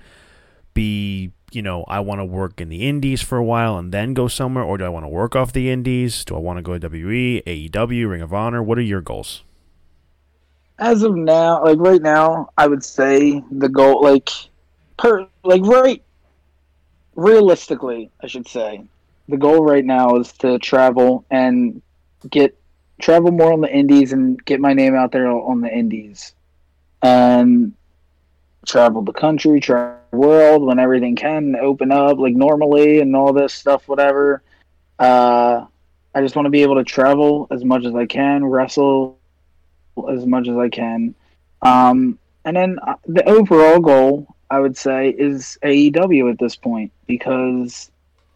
[0.74, 4.14] be, you know, I want to work in the indies for a while and then
[4.14, 6.24] go somewhere, or do I want to work off the indies?
[6.24, 8.64] Do I want to go to WWE, AEW, Ring of Honor?
[8.64, 9.44] What are your goals?
[10.80, 14.30] As of now, like right now, I would say the goal, like,
[14.98, 16.02] per, like right,
[17.16, 18.84] realistically, I should say,
[19.28, 21.82] the goal right now is to travel and
[22.30, 22.58] get
[23.00, 26.34] travel more on the indies and get my name out there on the indies.
[27.02, 27.74] And
[28.66, 33.34] travel the country travel the world when everything can open up like normally and all
[33.34, 34.42] this stuff whatever.
[35.00, 35.66] Uh,
[36.14, 39.18] i just want to be able to travel as much as i can wrestle
[40.10, 41.16] as much as i can.
[41.62, 46.92] Um, and then uh, the overall goal i would say is aew at this point
[47.08, 47.92] because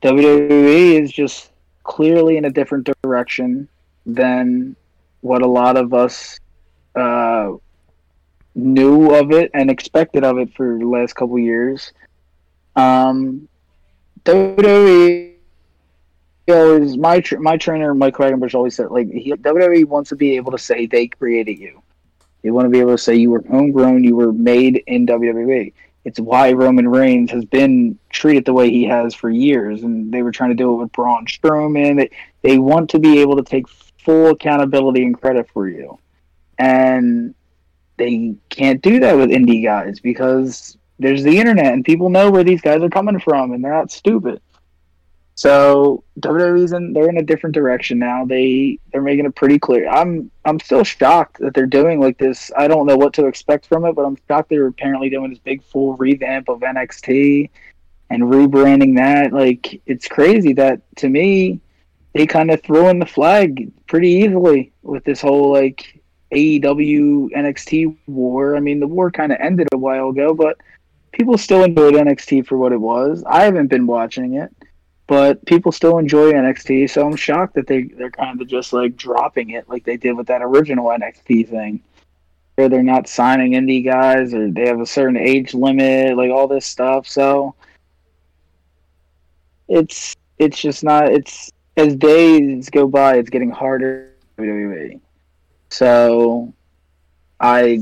[0.06, 1.50] WWE is just
[1.84, 3.68] clearly in a different direction
[4.06, 4.76] than
[5.22, 6.40] what a lot of us
[6.96, 7.52] uh,
[8.54, 11.92] knew of it and expected of it for the last couple years.
[12.76, 13.48] Um,
[14.26, 15.34] WWE
[16.50, 20.52] always my my trainer Mike Quackenbush always said like he, WWE wants to be able
[20.52, 21.82] to say they created you.
[22.44, 25.74] They want to be able to say you were homegrown, you were made in WWE
[26.06, 29.82] it's why Roman Reigns has been treated the way he has for years.
[29.84, 31.98] And they were trying to do it with Braun Strowman.
[31.98, 32.12] They,
[32.44, 35.98] they want to be able to take full accountability and credit for you.
[36.60, 37.34] And
[37.98, 42.44] they can't do that with indie guys because there's the internet and people know where
[42.44, 44.42] these guys are coming from and they're not stupid.
[45.36, 48.26] So WWE's in they're in a different direction now.
[48.26, 49.88] They they're making it pretty clear.
[49.90, 52.52] I'm I'm still shocked that they're doing like this.
[52.58, 55.40] I don't know what to expect from it, but I'm shocked they're apparently doing this
[55.40, 57.50] big full revamp of NXT
[58.10, 59.34] and rebranding that.
[59.34, 61.60] Like it's crazy that to me
[62.14, 67.98] they kind of throw in the flag pretty easily with this whole like AEW NXT
[68.08, 68.56] war.
[68.56, 70.58] I mean, the war kind of ended a while ago, but
[71.12, 73.22] people still enjoyed NXT for what it was.
[73.28, 74.50] I haven't been watching it
[75.08, 76.90] but people still enjoy NXT.
[76.90, 80.14] So I'm shocked that they they're kind of just like dropping it like they did
[80.14, 81.82] with that original NXT thing,
[82.56, 86.48] where they're not signing indie guys or they have a certain age limit, like all
[86.48, 87.08] this stuff.
[87.08, 87.56] So
[89.68, 91.12] it's it's just not.
[91.12, 94.12] It's as days go by, it's getting harder.
[94.38, 95.00] WWE.
[95.70, 96.54] So
[97.40, 97.80] I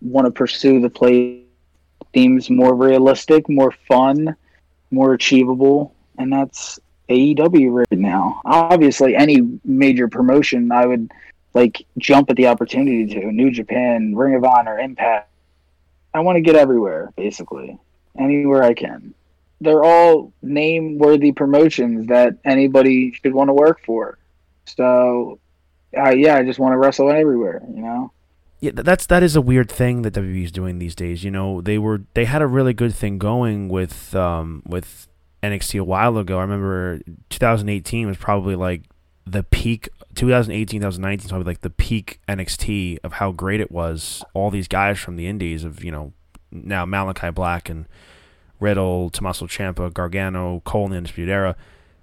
[0.00, 1.42] want to pursue the play
[2.12, 4.36] themes more realistic, more fun,
[4.90, 6.78] more achievable, and that's
[7.08, 8.40] AEW right now.
[8.44, 11.10] Obviously, any major promotion, I would
[11.54, 15.30] like jump at the opportunity to New Japan, Ring of Honor, Impact.
[16.12, 17.78] I want to get everywhere, basically,
[18.18, 19.14] anywhere I can.
[19.60, 24.18] They're all name worthy promotions that anybody should want to work for.
[24.66, 25.40] So,
[25.96, 28.12] uh, yeah, I just want to wrestle everywhere, you know?
[28.60, 31.22] Yeah, that's that is a weird thing that WWE is doing these days.
[31.22, 35.06] You know, they were they had a really good thing going with um with
[35.42, 36.38] NXT a while ago.
[36.38, 38.82] I remember 2018 was probably like
[39.26, 44.24] the peak 2018 2019 was probably like the peak NXT of how great it was.
[44.34, 46.12] All these guys from the indies of, you know,
[46.50, 47.86] now Malachi Black and
[48.60, 51.56] Riddle, Tommaso Ciampa, Gargano, Cole in the Undisputed Era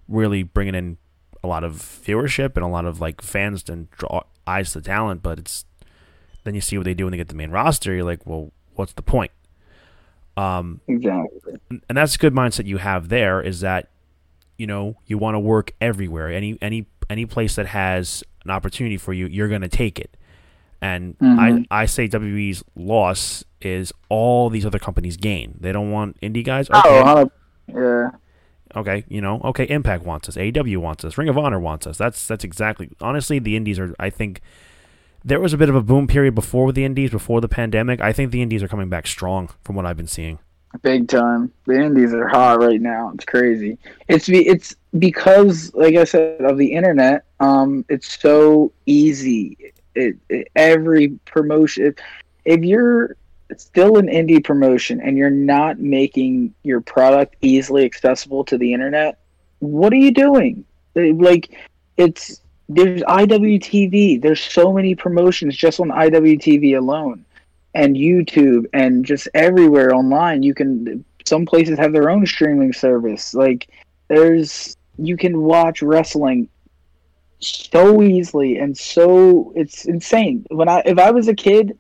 [0.08, 0.98] really bringing in
[1.44, 4.86] a lot of viewership and a lot of like fans and draw eyes to the
[4.86, 5.66] talent, but it's
[6.44, 7.94] then you see what they do when they get the main roster.
[7.94, 9.32] You're like, well, what's the point?
[10.38, 11.60] Um, exactly.
[11.70, 13.42] And that's a good mindset you have there.
[13.42, 13.90] Is that
[14.58, 16.30] you know you want to work everywhere.
[16.30, 20.18] Any any any place that has an opportunity for you, you're going to take it.
[20.82, 21.66] And mm-hmm.
[21.72, 25.58] I I say WWE's loss is all these other companies gain.
[25.60, 26.70] They don't want indie guys.
[26.70, 26.80] Okay.
[26.84, 27.32] Oh,
[27.68, 28.10] yeah.
[28.76, 31.98] Okay, you know, okay, Impact wants us, AEW wants us, Ring of Honor wants us.
[31.98, 34.42] That's that's exactly honestly the indies are I think
[35.26, 38.00] there was a bit of a boom period before with the indies, before the pandemic.
[38.00, 40.38] I think the indies are coming back strong from what I've been seeing.
[40.84, 41.52] Big time.
[41.66, 43.12] The indies are hot right now.
[43.16, 43.80] It's crazy.
[44.08, 47.26] It's be, it's because, like I said, of the internet.
[47.40, 49.74] Um, it's so easy.
[49.96, 51.88] It, it every promotion.
[51.88, 51.96] If,
[52.46, 53.16] if you're
[53.58, 59.18] still an indie promotion and you're not making your product easily accessible to the internet,
[59.60, 60.66] what are you doing?
[60.94, 61.58] Like,
[61.98, 64.22] it's there's IWTV.
[64.22, 67.26] There's so many promotions just on IWTV alone,
[67.74, 70.44] and YouTube, and just everywhere online.
[70.44, 71.06] You can.
[71.26, 73.34] Some places have their own streaming service.
[73.34, 73.68] Like
[74.10, 76.50] there's, you can watch wrestling
[77.40, 80.46] so easily and so it's insane.
[80.50, 81.78] When I if I was a kid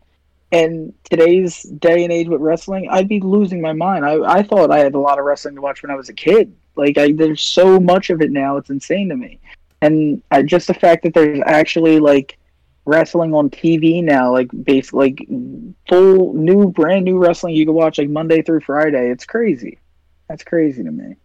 [0.51, 4.03] and today's day and age with wrestling, I'd be losing my mind.
[4.03, 6.13] I, I thought I had a lot of wrestling to watch when I was a
[6.13, 6.55] kid.
[6.75, 9.39] Like I, there's so much of it now, it's insane to me
[9.81, 12.37] and uh, just the fact that there's actually like
[12.85, 15.25] wrestling on TV now, like base like
[15.89, 19.09] full new brand new wrestling you can watch like Monday through Friday.
[19.09, 19.79] It's crazy.
[20.29, 21.15] That's crazy to me.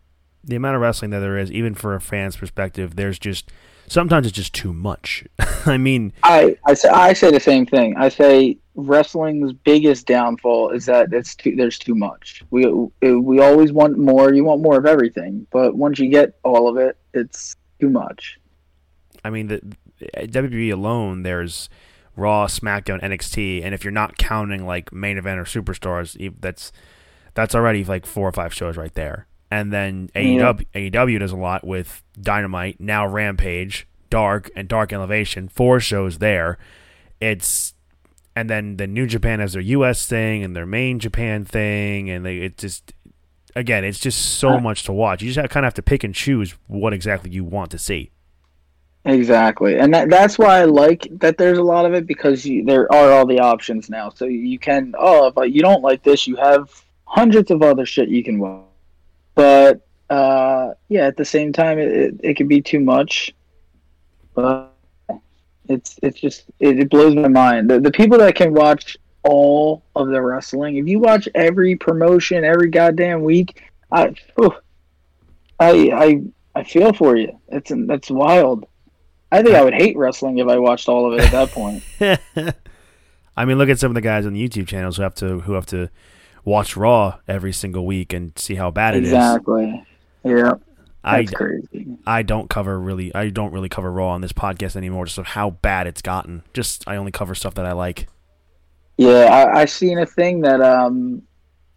[0.44, 3.50] The amount of wrestling that there is, even for a fan's perspective, there's just
[3.88, 5.24] sometimes it's just too much.
[5.66, 7.96] I mean, I I say, I say the same thing.
[7.96, 12.42] I say wrestling's biggest downfall is that it's too, there's too much.
[12.50, 12.66] We
[13.02, 14.32] we always want more.
[14.32, 18.39] You want more of everything, but once you get all of it, it's too much.
[19.24, 19.60] I mean, the,
[20.00, 21.68] WWE alone, there's
[22.16, 26.72] Raw, SmackDown, NXT, and if you're not counting like main event or superstars, that's
[27.34, 29.26] that's already like four or five shows right there.
[29.50, 35.48] And then AEW, AEW does a lot with Dynamite, now Rampage, Dark, and Dark Elevation.
[35.48, 36.58] Four shows there.
[37.20, 37.74] It's
[38.36, 40.06] and then the New Japan has their U.S.
[40.06, 42.92] thing and their main Japan thing, and they it just
[43.56, 45.22] again, it's just so much to watch.
[45.22, 48.10] You just kind of have to pick and choose what exactly you want to see.
[49.06, 51.38] Exactly, and that, that's why I like that.
[51.38, 54.10] There's a lot of it because you, there are all the options now.
[54.10, 56.70] So you can, oh, if you don't like this, you have
[57.04, 58.64] hundreds of other shit you can watch.
[59.34, 63.34] But uh, yeah, at the same time, it, it, it can be too much.
[64.34, 64.74] But
[65.68, 67.70] it's it's just it, it blows my mind.
[67.70, 72.44] The, the people that can watch all of the wrestling, if you watch every promotion
[72.44, 74.52] every goddamn week, I, whew,
[75.58, 76.22] I I
[76.54, 77.38] I feel for you.
[77.48, 78.66] It's that's wild.
[79.32, 81.82] I think I would hate wrestling if I watched all of it at that point.
[83.36, 85.40] I mean, look at some of the guys on the YouTube channels who have to
[85.40, 85.88] who have to
[86.44, 89.64] watch Raw every single week and see how bad it exactly.
[89.64, 89.68] is.
[89.68, 89.86] Exactly.
[90.24, 90.52] Yeah.
[91.02, 91.86] That's I, crazy.
[92.06, 95.28] I don't cover really I don't really cover Raw on this podcast anymore just of
[95.28, 96.42] how bad it's gotten.
[96.52, 98.06] Just I only cover stuff that I like.
[98.98, 101.22] Yeah, I, I seen a thing that um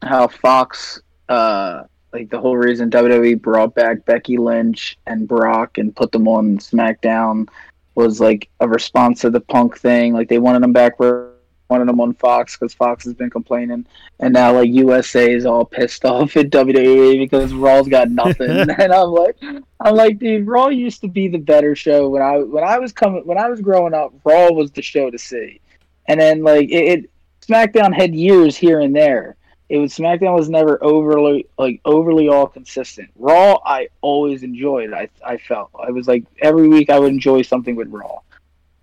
[0.02, 1.84] how Fox uh
[2.14, 6.60] like the whole reason WWE brought back Becky Lynch and Brock and put them on
[6.60, 7.50] SmackDown
[7.96, 10.14] was like a response to the Punk thing.
[10.14, 11.32] Like they wanted them back for
[11.70, 13.86] wanted them on Fox because Fox has been complaining,
[14.20, 18.50] and now like USA is all pissed off at WWE because Raw's got nothing.
[18.78, 19.38] and I'm like,
[19.80, 22.94] I'm like, dude, Raw used to be the better show when I when I was
[22.94, 24.14] coming when I was growing up.
[24.24, 25.60] Raw was the show to see,
[26.08, 27.10] and then like it, it
[27.42, 29.36] SmackDown had years here and there
[29.74, 33.10] It was SmackDown was never overly like overly all consistent.
[33.16, 34.94] Raw, I always enjoyed.
[34.94, 38.20] I I felt I was like every week I would enjoy something with Raw,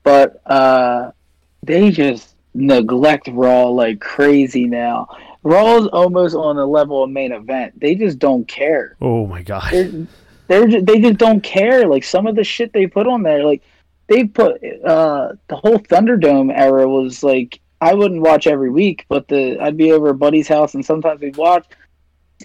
[0.03, 1.13] but uh,
[1.63, 5.17] they just neglect Raw like crazy now.
[5.45, 7.79] Raw's almost on the level of main event.
[7.79, 8.97] They just don't care.
[9.01, 9.71] Oh my god.
[9.71, 10.07] They're,
[10.49, 11.87] they're just, they just don't care.
[11.87, 13.63] Like some of the shit they put on there, like
[14.09, 19.29] they put uh the whole Thunderdome era was like I wouldn't watch every week, but
[19.29, 21.67] the I'd be over a buddy's house and sometimes we'd watch.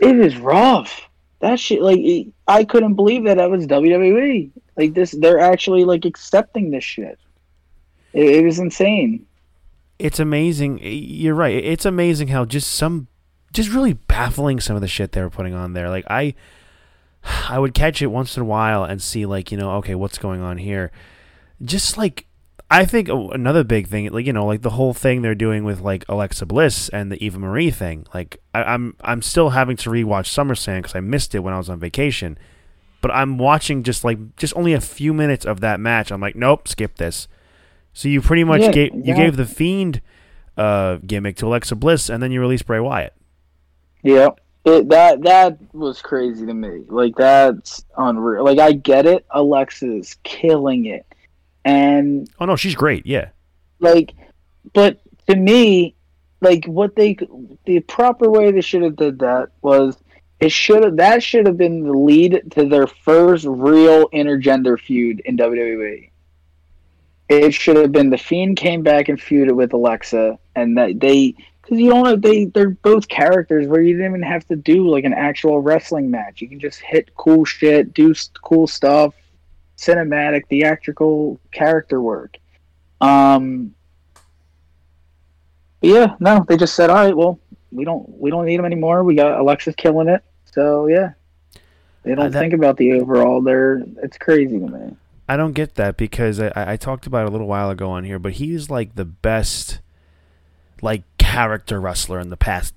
[0.01, 1.09] It is rough.
[1.39, 4.51] That shit, like it, I couldn't believe that that was WWE.
[4.77, 7.19] Like this, they're actually like accepting this shit.
[8.13, 9.25] It, it was insane.
[9.99, 10.79] It's amazing.
[10.81, 11.55] You're right.
[11.55, 13.07] It's amazing how just some,
[13.53, 15.89] just really baffling some of the shit they were putting on there.
[15.89, 16.33] Like I,
[17.49, 20.17] I would catch it once in a while and see like you know okay what's
[20.17, 20.91] going on here,
[21.61, 22.25] just like
[22.69, 25.81] I think another big thing, like you know, like the whole thing they're doing with
[25.81, 28.07] like Alexa Bliss and the Eva Marie thing.
[28.13, 31.53] Like I, am I'm, I'm still having to rewatch SummerSlam because I missed it when
[31.53, 32.39] I was on vacation.
[33.01, 36.11] But I'm watching just like just only a few minutes of that match.
[36.11, 37.27] I'm like, nope, skip this.
[37.93, 39.01] So you pretty much yeah, gave yeah.
[39.03, 40.01] you gave the Fiend
[40.57, 43.13] uh, gimmick to Alexa Bliss, and then you released Bray Wyatt.
[44.01, 44.29] Yeah,
[44.65, 46.83] it, that that was crazy to me.
[46.87, 48.43] Like that's unreal.
[48.43, 49.23] Like I get it.
[49.29, 51.05] Alexa's killing it
[51.65, 53.05] and oh no, she's great.
[53.05, 53.29] Yeah,
[53.79, 54.13] like,
[54.73, 55.95] but to me,
[56.39, 57.17] like what they
[57.65, 59.97] the proper way they should have did that was
[60.39, 65.21] it should have that should have been the lead to their first real intergender feud
[65.25, 66.09] in WWE.
[67.27, 71.33] It should have been the Fiend came back and feuded with Alexa, and that they
[71.63, 74.87] because you don't know they they're both characters where you didn't even have to do
[74.87, 76.41] like an actual wrestling match.
[76.41, 78.13] You can just hit cool shit, do
[78.43, 79.15] cool stuff,
[79.77, 82.37] cinematic, theatrical character work.
[83.01, 83.75] Um,
[85.81, 87.39] yeah, no, they just said, all right, well,
[87.71, 89.03] we don't we don't need them anymore.
[89.03, 91.11] We got Alexis killing it, so yeah.
[92.03, 93.41] They don't uh, that, think about the overall.
[93.41, 94.95] They're it's crazy to me.
[95.27, 98.03] I don't get that because I, I talked about it a little while ago on
[98.03, 99.79] here, but he's like the best
[100.81, 102.73] like character wrestler in the past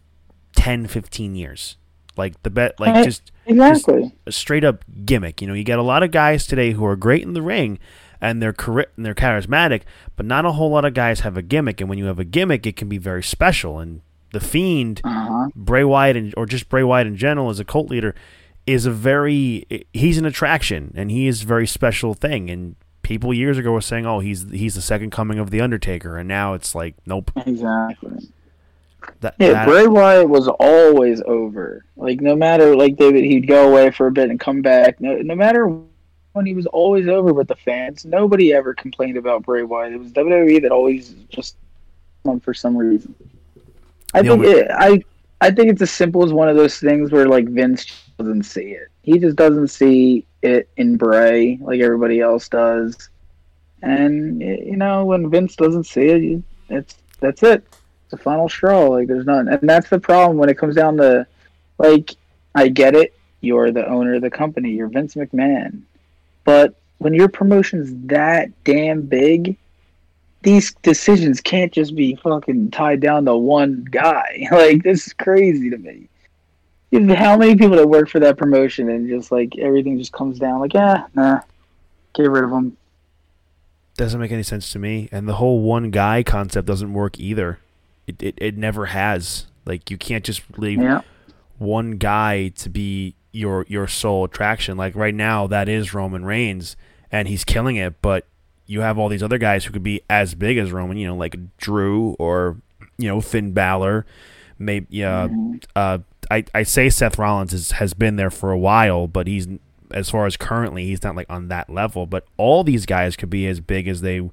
[0.56, 1.76] 10, 15 years.
[2.16, 5.40] Like the bet, like just exactly a straight up gimmick.
[5.40, 7.78] You know, you get a lot of guys today who are great in the ring
[8.20, 9.82] and they're chari- and they're charismatic,
[10.16, 11.80] but not a whole lot of guys have a gimmick.
[11.80, 13.78] And when you have a gimmick, it can be very special.
[13.78, 15.48] And the Fiend, uh-huh.
[15.54, 18.14] Bray Wyatt, and, or just Bray Wyatt in general as a cult leader,
[18.66, 22.50] is a very he's an attraction and he is a very special thing.
[22.50, 26.18] And people years ago were saying, "Oh, he's he's the second coming of the Undertaker,"
[26.18, 27.30] and now it's like, nope.
[27.46, 28.28] Exactly.
[29.20, 29.66] That, yeah, that...
[29.66, 31.84] Bray Wyatt was always over.
[31.96, 35.00] Like no matter like David, he'd go away for a bit and come back.
[35.00, 35.68] No, no matter
[36.32, 38.04] when he was always over with the fans.
[38.04, 39.92] Nobody ever complained about Bray Wyatt.
[39.92, 41.56] It was WWE that always just
[42.24, 43.14] won for some reason.
[44.14, 45.02] I think it, I
[45.40, 47.86] I think it's as simple as one of those things where like Vince
[48.18, 48.88] doesn't see it.
[49.02, 53.10] He just doesn't see it in Bray like everybody else does.
[53.82, 57.64] And you know when Vince doesn't see it, it's that's it
[58.10, 58.86] the final straw.
[58.86, 61.26] Like there's none, and that's the problem when it comes down to,
[61.78, 62.14] like,
[62.54, 63.14] I get it.
[63.40, 64.72] You're the owner of the company.
[64.72, 65.82] You're Vince McMahon,
[66.44, 69.56] but when your promotion's that damn big,
[70.42, 74.46] these decisions can't just be fucking tied down to one guy.
[74.52, 76.08] Like this is crazy to me.
[77.14, 80.60] How many people that work for that promotion and just like everything just comes down
[80.60, 81.40] like, ah, nah,
[82.14, 82.76] get rid of them.
[83.96, 87.58] Doesn't make any sense to me, and the whole one guy concept doesn't work either.
[88.08, 89.46] It, it, it never has.
[89.64, 91.02] Like you can't just leave yeah.
[91.58, 94.76] one guy to be your your sole attraction.
[94.76, 96.74] Like right now, that is Roman Reigns,
[97.12, 98.00] and he's killing it.
[98.00, 98.26] But
[98.66, 100.96] you have all these other guys who could be as big as Roman.
[100.96, 102.56] You know, like Drew or
[102.96, 104.06] you know Finn Balor.
[104.58, 105.28] Maybe yeah.
[105.28, 105.56] Mm-hmm.
[105.76, 105.98] Uh,
[106.30, 109.46] I I say Seth Rollins is, has been there for a while, but he's
[109.90, 112.06] as far as currently he's not like on that level.
[112.06, 114.30] But all these guys could be as big as they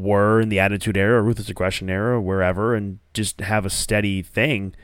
[0.00, 4.74] were in the Attitude Era, Ruthless Aggression Era, wherever, and just have a steady thing.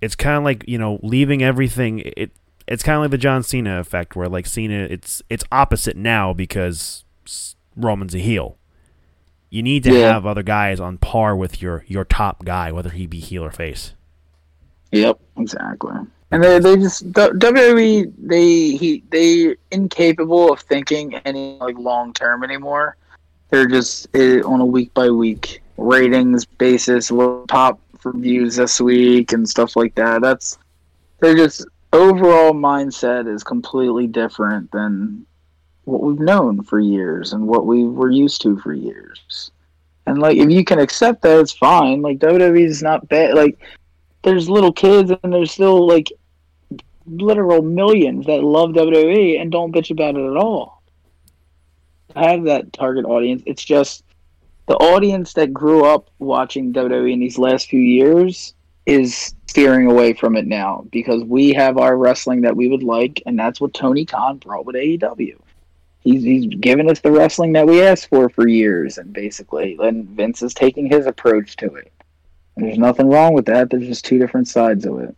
[0.00, 2.00] It's kind of like you know leaving everything.
[2.16, 2.32] It
[2.66, 6.32] it's kind of like the John Cena effect, where like Cena, it's it's opposite now
[6.32, 7.04] because
[7.76, 8.58] Roman's a heel.
[9.50, 10.12] You need to yeah.
[10.12, 13.50] have other guys on par with your your top guy, whether he be heel or
[13.50, 13.94] face.
[14.92, 15.94] Yep, exactly.
[16.30, 22.44] And they, they just WWE they he they incapable of thinking any like long term
[22.44, 22.96] anymore.
[23.50, 27.46] They're just eh, on a week by week ratings basis, little
[27.98, 30.22] for views this week and stuff like that.
[30.22, 30.58] That's
[31.20, 35.26] they're just overall mindset is completely different than
[35.84, 39.50] what we've known for years and what we were used to for years.
[40.06, 42.02] And like if you can accept that, it's fine.
[42.02, 43.34] Like WWE is not bad.
[43.34, 43.58] Like
[44.22, 46.12] there's little kids and there's still like
[47.06, 50.77] literal millions that love WWE and don't bitch about it at all.
[52.18, 53.42] Have that target audience.
[53.46, 54.04] It's just
[54.66, 58.54] the audience that grew up watching WWE in these last few years
[58.86, 63.22] is steering away from it now because we have our wrestling that we would like,
[63.26, 65.36] and that's what Tony Khan brought with AEW.
[66.00, 70.08] He's he's given us the wrestling that we asked for for years, and basically, and
[70.08, 71.92] Vince is taking his approach to it.
[72.56, 73.70] And there's nothing wrong with that.
[73.70, 75.14] There's just two different sides of it.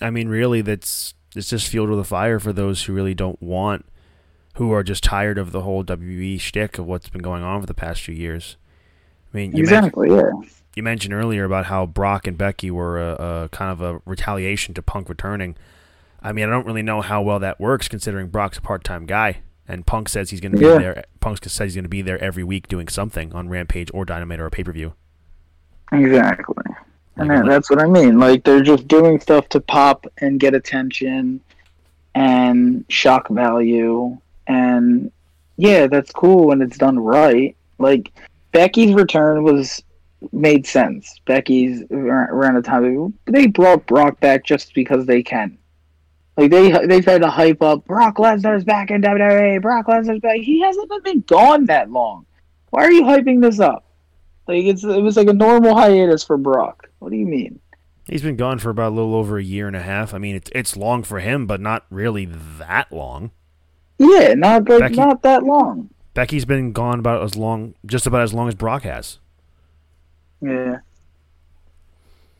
[0.00, 3.40] I mean, really, that's it's just fuel to the fire for those who really don't
[3.42, 3.84] want,
[4.56, 7.66] who are just tired of the whole WWE shtick of what's been going on for
[7.66, 8.56] the past few years.
[9.32, 10.50] I mean, you exactly, mentioned, yeah.
[10.74, 14.74] You mentioned earlier about how Brock and Becky were a, a kind of a retaliation
[14.74, 15.56] to Punk returning.
[16.22, 19.38] I mean, I don't really know how well that works considering Brock's a part-time guy,
[19.68, 20.78] and Punk says he's going to be Yeah.
[20.78, 21.04] there.
[21.20, 24.40] Punk says he's going to be there every week doing something on Rampage or Dynamite
[24.40, 24.94] or a pay-per-view.
[25.92, 26.54] Exactly.
[27.16, 28.18] And Like, that, that's what I mean.
[28.18, 31.40] Like they're just doing stuff to pop and get attention
[32.14, 34.16] and shock value.
[34.46, 35.10] And
[35.56, 37.56] yeah, that's cool when it's done right.
[37.78, 38.12] Like
[38.52, 39.82] Becky's return was
[40.32, 41.20] made sense.
[41.24, 45.58] Becky's around the time they brought Brock back just because they can.
[46.36, 49.62] Like they they tried to hype up Brock Lesnar's back in WWE.
[49.62, 50.36] Brock Lesnar's back.
[50.36, 52.26] He hasn't even been gone that long.
[52.70, 53.84] Why are you hyping this up?
[54.46, 56.88] Like it's it was like a normal hiatus for Brock.
[56.98, 57.58] What do you mean?
[58.06, 60.14] He's been gone for about a little over a year and a half.
[60.14, 63.32] I mean, it's it's long for him, but not really that long.
[63.98, 65.90] Yeah, not like Becky- not that long.
[66.14, 69.18] Becky's been gone about as long, just about as long as Brock has.
[70.40, 70.78] Yeah.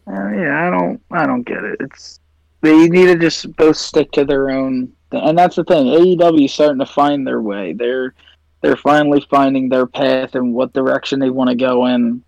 [0.06, 1.76] Uh, yeah, I don't I don't get it.
[1.80, 2.20] It's
[2.62, 5.86] they need to just both stick to their own and that's the thing.
[5.86, 7.72] AEW starting to find their way.
[7.72, 8.14] They're
[8.60, 12.22] they're finally finding their path and what direction they want to go in.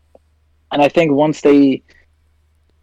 [0.71, 1.83] And I think once they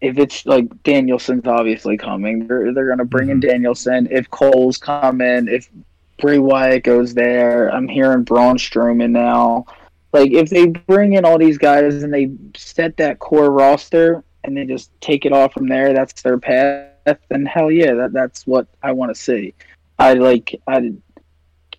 [0.01, 4.07] if it's like Danielson's obviously coming, they're they're gonna bring in Danielson.
[4.11, 5.69] If Cole's coming, if
[6.17, 9.65] Bray Wyatt goes there, I'm hearing Braun Strowman now.
[10.13, 14.55] Like if they bring in all these guys and they set that core roster and
[14.55, 17.17] they just take it off from there, that's their path.
[17.29, 19.53] Then hell yeah, that that's what I want to see.
[19.99, 20.93] I like I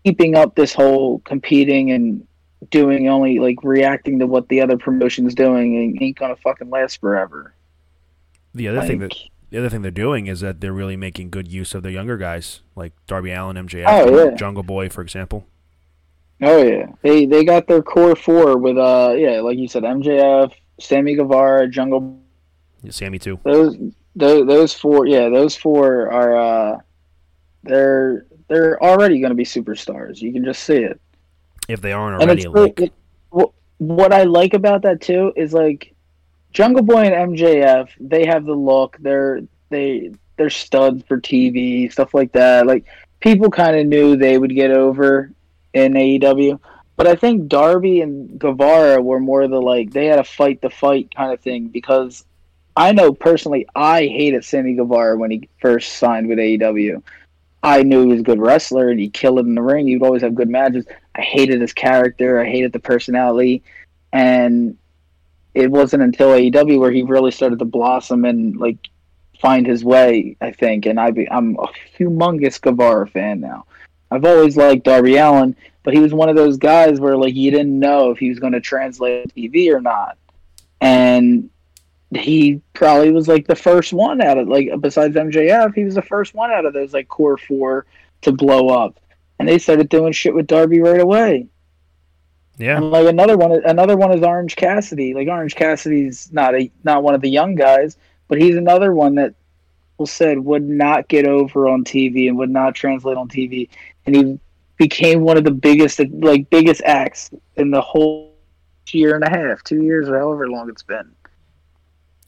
[0.04, 2.26] keeping up this whole competing and
[2.70, 7.00] doing only like reacting to what the other promotion's doing ain't, ain't gonna fucking last
[7.00, 7.54] forever.
[8.54, 11.30] The other thing that Like- the other thing they're doing is that they're really making
[11.30, 14.34] good use of their younger guys, like Darby Allin, MJF, Oh, yeah.
[14.34, 15.46] Jungle Boy, for example.
[16.42, 20.52] Oh yeah, they they got their core four with uh yeah like you said MJF,
[20.78, 22.20] Sammy Guevara, Jungle.
[22.82, 23.40] Yeah, Sammy too.
[23.42, 23.78] Those
[24.14, 26.78] those those four yeah those four are uh
[27.62, 30.20] they're they're already going to be superstars.
[30.20, 31.00] You can just see it.
[31.68, 32.44] If they aren't already.
[32.44, 32.92] and it's like it,
[33.78, 35.94] what I like about that too is like
[36.56, 37.90] Jungle Boy and MJF.
[38.00, 38.96] They have the look.
[38.98, 42.66] They're they they're studs for TV stuff like that.
[42.66, 42.86] Like
[43.20, 45.30] people kind of knew they would get over
[45.74, 46.58] in AEW,
[46.96, 50.70] but I think Darby and Guevara were more the like they had a fight the
[50.70, 52.24] fight kind of thing because
[52.74, 57.02] I know personally I hated Sammy Guevara when he first signed with AEW.
[57.62, 59.88] I knew he was a good wrestler and he killed it in the ring.
[59.88, 60.86] He would always have good matches.
[61.14, 62.40] I hated his character.
[62.40, 63.62] I hated the personality,
[64.10, 64.78] and
[65.56, 68.76] it wasn't until AEW where he really started to blossom and like
[69.40, 70.36] find his way.
[70.42, 71.66] I think, and I be, I'm a
[71.98, 73.64] humongous Guevara fan now.
[74.10, 77.50] I've always liked Darby Allin, but he was one of those guys where like you
[77.50, 80.18] didn't know if he was going to translate TV or not,
[80.82, 81.48] and
[82.14, 86.02] he probably was like the first one out of like besides MJF, he was the
[86.02, 87.86] first one out of those like core four
[88.20, 89.00] to blow up,
[89.38, 91.48] and they started doing shit with Darby right away.
[92.58, 95.14] Yeah, And like another one, another one is Orange Cassidy.
[95.14, 97.96] Like Orange Cassidy's not a not one of the young guys,
[98.28, 99.34] but he's another one that
[99.92, 103.68] people said would not get over on TV and would not translate on TV,
[104.06, 104.40] and he
[104.78, 108.32] became one of the biggest like biggest acts in the whole
[108.90, 111.12] year and a half, two years, or however long it's been.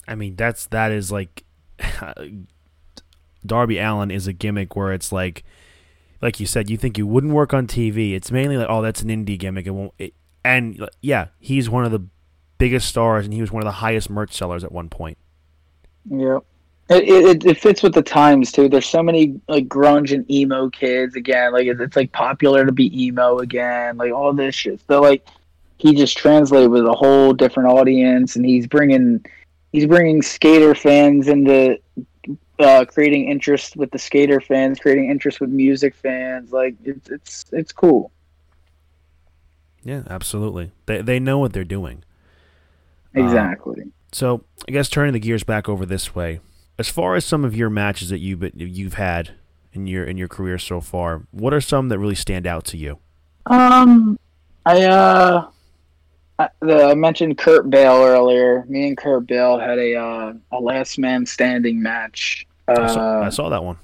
[0.07, 1.45] I mean that's that is like
[3.47, 5.45] Darby Allin is a gimmick where it's like,
[6.21, 8.15] like you said, you think you wouldn't work on TV.
[8.15, 9.67] It's mainly like, oh, that's an indie gimmick.
[9.67, 9.95] It won't.
[9.99, 10.15] It,
[10.45, 12.05] and yeah, he's one of the
[12.59, 15.19] biggest stars, and he was one of the highest merch sellers at one point.
[16.11, 16.39] Yeah.
[16.91, 18.69] It, it, it fits with the times too.
[18.69, 21.53] There's so many like grunge and emo kids again.
[21.53, 23.99] Like it's, it's like popular to be emo again.
[23.99, 24.81] Like all this shit.
[24.89, 25.27] So like
[25.77, 29.25] he just translated with a whole different audience, and he's bringing
[29.73, 31.79] he's bringing skater fans into
[32.59, 36.53] uh, creating interest with the skater fans, creating interest with music fans.
[36.53, 38.11] Like it's it's it's cool.
[39.83, 40.73] Yeah, absolutely.
[40.87, 42.05] They they know what they're doing.
[43.17, 43.85] Um, Exactly.
[44.13, 46.41] So I guess turning the gears back over this way,
[46.79, 49.33] as far as some of your matches that you've you've had
[49.73, 52.77] in your in your career so far, what are some that really stand out to
[52.77, 52.99] you?
[53.47, 54.19] Um,
[54.65, 55.49] I uh,
[56.39, 58.65] I, the, I mentioned Kurt Bale earlier.
[58.69, 62.47] Me and Kurt Bale had a uh, a last man standing match.
[62.69, 63.79] Uh, I, saw, I saw that one.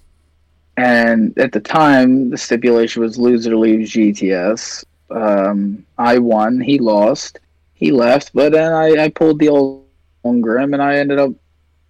[0.77, 4.85] And at the time, the stipulation was loser leaves GTS.
[5.11, 6.61] Um, I won.
[6.61, 7.41] He lost.
[7.75, 9.87] He left, but then I, I pulled the old
[10.25, 11.33] on Grim, and I ended up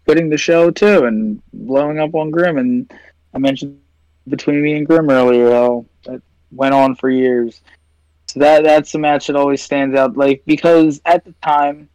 [0.05, 2.59] quitting the show too and blowing up on Grim.
[2.59, 2.93] And
[3.33, 3.81] I mentioned
[4.29, 7.61] between me and Grim earlier how that went on for years.
[8.27, 11.89] So that that's a match that always stands out, like because at the time,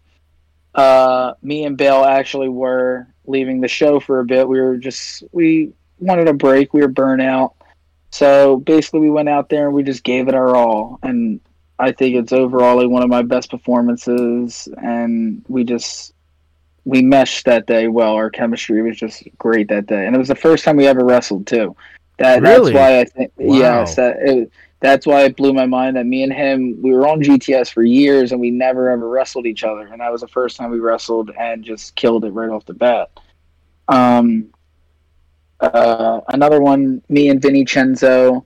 [0.75, 4.47] uh, me and Bale actually were leaving the show for a bit.
[4.47, 6.73] We were just we wanted a break.
[6.73, 7.55] We were burnt out.
[8.11, 10.99] So basically, we went out there and we just gave it our all.
[11.03, 11.39] And
[11.77, 14.67] I think it's overall one of my best performances.
[14.81, 16.13] And we just
[16.85, 18.13] we meshed that day well.
[18.13, 21.05] Our chemistry was just great that day, and it was the first time we ever
[21.05, 21.75] wrestled too.
[22.17, 22.73] That really?
[22.73, 23.55] that's why I think wow.
[23.55, 27.07] yes, that it, that's why it blew my mind that me and him we were
[27.07, 30.27] on GTS for years and we never ever wrestled each other, and that was the
[30.27, 33.11] first time we wrestled and just killed it right off the bat.
[33.87, 34.49] Um,
[35.59, 38.45] uh, another one, me and Vinny Cenzo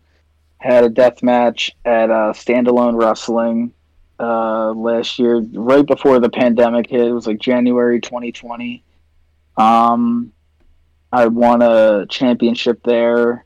[0.57, 3.73] had a death match at uh, Standalone Wrestling
[4.19, 7.01] uh, last year, right before the pandemic hit.
[7.01, 8.83] It was like January 2020.
[9.57, 10.31] Um,
[11.11, 13.45] I won a championship there.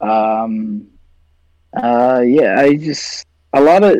[0.00, 0.88] Um,
[1.76, 3.96] uh, yeah, I just a lot of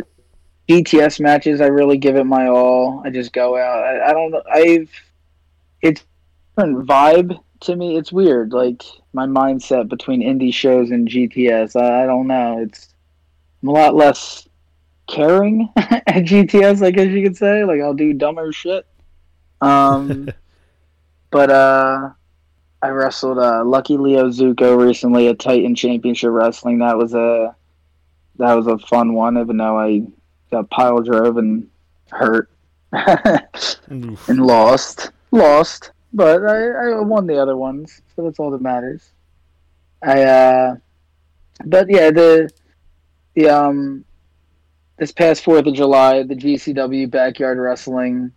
[0.69, 1.61] GTS matches.
[1.61, 3.03] I really give it my all.
[3.05, 3.83] I just go out.
[3.83, 4.35] I, I don't.
[4.53, 4.91] I've
[5.83, 6.05] it's
[6.57, 7.97] different vibe to me.
[7.97, 8.53] It's weird.
[8.53, 8.83] Like
[9.13, 11.81] my mindset between indie shows and GTS.
[11.81, 12.59] I, I don't know.
[12.61, 12.95] It's
[13.63, 14.49] I'm a lot less
[15.09, 17.65] caring at GTS, I guess you could say.
[17.65, 18.87] Like I'll do dumber shit.
[19.61, 20.29] Um,
[21.31, 22.11] but uh,
[22.83, 26.79] I wrestled uh, Lucky Leo Zuko recently at Titan Championship Wrestling.
[26.79, 27.55] That was a
[28.39, 30.03] that was a fun one, even though I
[30.51, 31.69] got pile drove and
[32.11, 32.51] hurt
[32.93, 35.11] and lost.
[35.33, 39.13] Lost, but I, I won the other ones, so that's all that matters.
[40.03, 40.77] I uh,
[41.67, 42.51] but yeah, the
[43.35, 44.05] the um
[44.97, 48.33] this past Fourth of July, the GCW Backyard Wrestling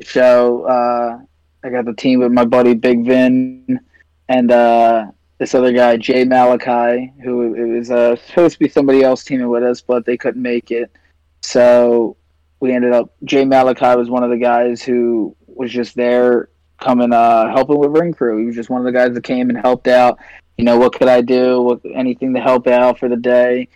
[0.00, 0.64] show.
[0.64, 1.18] Uh,
[1.64, 3.80] I got the team with my buddy Big Vin
[4.28, 5.06] and uh,
[5.38, 9.48] this other guy Jay Malachi, who it was uh, supposed to be somebody else teaming
[9.48, 10.92] with us, but they couldn't make it.
[11.42, 12.16] So
[12.60, 13.12] we ended up.
[13.24, 16.48] Jay Malachi was one of the guys who was just there,
[16.80, 18.38] coming uh, helping with ring crew.
[18.38, 20.18] He was just one of the guys that came and helped out.
[20.56, 21.62] You know, what could I do?
[21.62, 23.68] What, anything to help out for the day.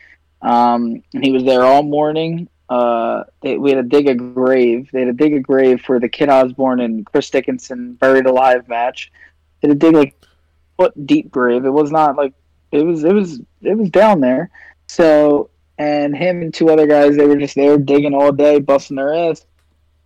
[0.42, 2.48] Um, and he was there all morning.
[2.68, 4.90] Uh, they, we had to dig a grave.
[4.92, 8.68] They had to dig a grave for the Kit Osbourne and Chris Dickinson buried alive
[8.68, 9.12] match.
[9.60, 10.16] They had to dig like
[10.76, 11.64] foot deep grave.
[11.64, 12.34] It was not like
[12.72, 13.04] it was.
[13.04, 13.40] It was.
[13.62, 14.50] It was down there.
[14.88, 18.96] So and him and two other guys, they were just there digging all day, busting
[18.96, 19.44] their ass.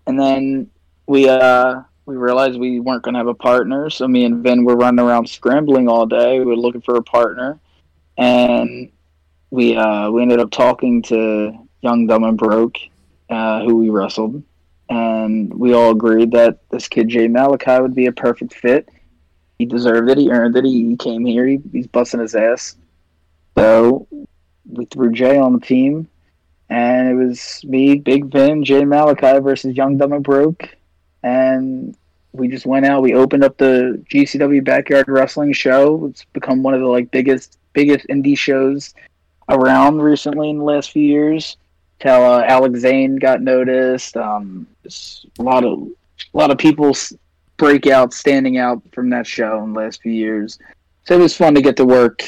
[0.07, 0.71] And then
[1.07, 4.77] we uh we realized we weren't gonna have a partner, so me and Vin were
[4.77, 6.39] running around scrambling all day.
[6.39, 7.61] We were looking for a partner,
[8.17, 8.91] and
[9.51, 11.53] we uh, we ended up talking to
[11.83, 12.79] Young Dumb and Broke,
[13.29, 14.43] uh, who we wrestled,
[14.89, 18.89] and we all agreed that this kid Jay Malachi would be a perfect fit.
[19.59, 20.17] He deserved it.
[20.17, 20.65] He earned it.
[20.65, 21.47] He, came here.
[21.47, 22.77] He, he's busting his ass.
[23.59, 24.07] So
[24.67, 26.09] we threw Jay on the team,
[26.71, 30.78] and it was me, Big Vin, Jay Malachi versus Young Dumb and Broke,
[31.29, 31.97] and
[32.33, 33.03] we just went out.
[33.03, 36.07] We opened up the GCW Backyard Wrestling show.
[36.07, 38.95] It's become one of the like biggest biggest indie shows
[39.49, 41.57] around recently in the last few years.
[42.01, 44.17] Till uh, Alex Zane got noticed.
[44.17, 46.97] Um, a lot of a lot of people
[47.57, 50.59] break out, standing out from that show in the last few years.
[51.05, 52.23] So it was fun to get to work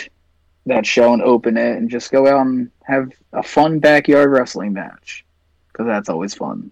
[0.67, 4.73] that show and open it and just go out and have a fun backyard wrestling
[4.73, 5.25] match
[5.69, 6.71] because that's always fun.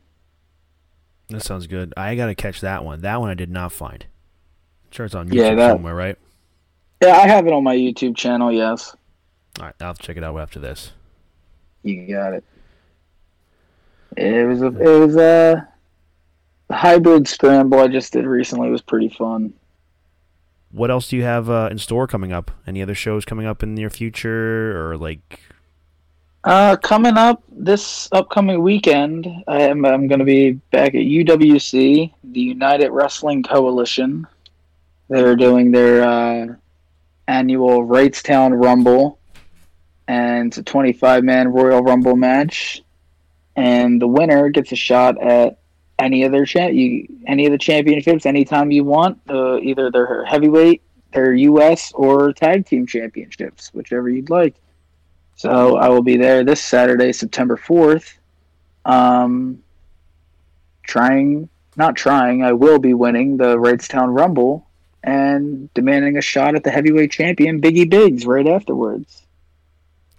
[1.31, 1.93] That sounds good.
[1.97, 3.01] I gotta catch that one.
[3.03, 4.05] That one I did not find.
[4.05, 6.17] I'm sure it's on YouTube yeah, that, somewhere, right?
[7.03, 8.51] Yeah, I have it on my YouTube channel.
[8.51, 8.97] Yes.
[9.61, 10.93] All right, I'll check it out after this.
[11.83, 12.45] You got it.
[14.17, 15.69] It was a it was a
[16.71, 18.69] hybrid scramble I just did recently.
[18.69, 19.53] It was pretty fun.
[20.71, 22.51] What else do you have uh, in store coming up?
[22.67, 25.41] Any other shows coming up in the near future, or like?
[26.49, 32.15] Uh, coming up this upcoming weekend, I am I'm going to be back at UWC,
[32.25, 34.27] the United Wrestling Coalition.
[35.11, 36.55] They're doing their uh,
[37.27, 39.19] annual Wrightstown Rumble
[40.09, 42.81] and it's a 25 man Royal Rumble match.
[43.55, 45.59] And the winner gets a shot at
[45.99, 50.25] any of their cha- you, any of the championships anytime you want, uh, either their
[50.25, 50.81] heavyweight,
[51.13, 51.93] their U.S.
[51.95, 54.55] or tag team championships, whichever you'd like.
[55.39, 58.19] So I will be there this Saturday, September fourth.
[58.85, 59.63] Um,
[60.83, 64.67] trying, not trying, I will be winning the Wrightstown Rumble
[65.05, 69.23] and demanding a shot at the heavyweight champion Biggie Biggs right afterwards.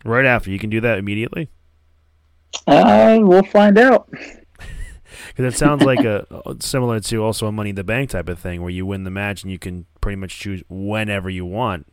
[0.05, 1.49] Right after you can do that immediately.
[2.65, 4.09] Uh, we'll find out.
[5.27, 6.25] Because it sounds like a
[6.59, 9.11] similar to also a Money in the Bank type of thing, where you win the
[9.11, 11.87] match and you can pretty much choose whenever you want.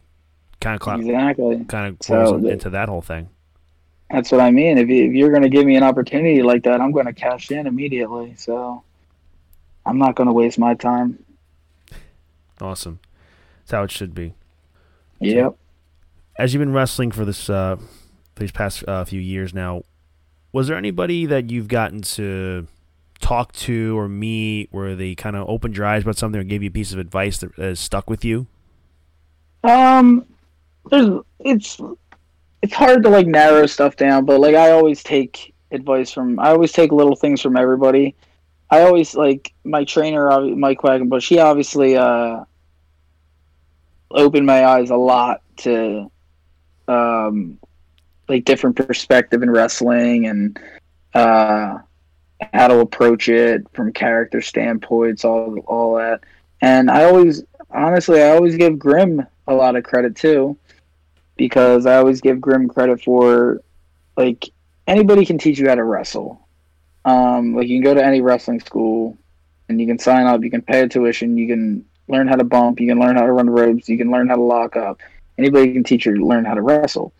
[0.61, 1.65] Kind of cl- exactly.
[1.65, 3.29] Kind of So into that whole thing.
[4.11, 4.79] That's what I mean.
[4.79, 7.13] If, you, if you're going to give me an opportunity like that, I'm going to
[7.13, 8.35] cash in immediately.
[8.37, 8.83] So
[9.85, 11.25] I'm not going to waste my time.
[12.61, 13.01] Awesome.
[13.61, 14.35] That's how it should be.
[15.21, 15.57] Yep.
[16.39, 17.77] As you've been wrestling for this uh,
[18.37, 19.83] these past uh, few years now,
[20.53, 22.67] was there anybody that you've gotten to
[23.19, 26.63] talk to or meet where they kind of opened your eyes about something or gave
[26.63, 28.47] you a piece of advice that has stuck with you?
[29.65, 30.27] Um,
[30.91, 31.81] there's it's
[32.63, 36.51] it's hard to like narrow stuff down, but like I always take advice from I
[36.51, 38.15] always take little things from everybody.
[38.71, 41.29] I always like my trainer, Mike Quackenbush.
[41.29, 42.45] He obviously uh
[44.11, 46.11] opened my eyes a lot to
[46.89, 47.59] um
[48.29, 50.59] like different perspective in wrestling and
[51.15, 51.79] uh
[52.53, 56.21] how to approach it from character standpoints, all all that.
[56.61, 60.57] And I always honestly I always give Grim a lot of credit too.
[61.37, 63.63] Because I always give Grim credit for
[64.17, 64.51] like
[64.87, 66.41] anybody can teach you how to wrestle.
[67.05, 69.17] Um, like you can go to any wrestling school
[69.69, 72.45] and you can sign up, you can pay a tuition, you can learn how to
[72.45, 75.01] bump, you can learn how to run ropes, you can learn how to lock up.
[75.39, 77.13] Anybody can teach you to learn how to wrestle.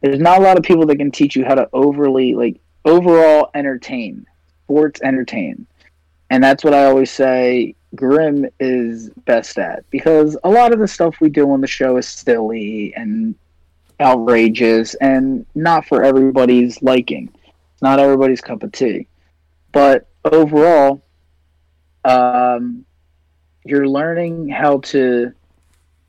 [0.00, 3.50] There's not a lot of people that can teach you how to overly like overall
[3.54, 4.26] entertain,
[4.64, 5.66] sports entertain.
[6.30, 10.88] And that's what I always say Grim is best at because a lot of the
[10.88, 13.34] stuff we do on the show is silly and
[14.00, 17.32] outrageous and not for everybody's liking.
[17.82, 19.06] Not everybody's cup of tea.
[19.72, 21.02] But overall,
[22.04, 22.84] um,
[23.64, 25.32] you're learning how to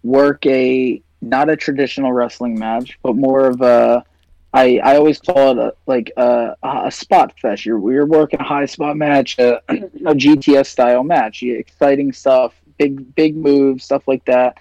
[0.03, 4.05] work a not a traditional wrestling match, but more of a
[4.55, 7.65] I, I always call it a, like a, a spot fest.
[7.65, 11.43] You're you're working a high spot match, a, a GTS style match.
[11.43, 14.57] Exciting stuff, big big moves, stuff like that.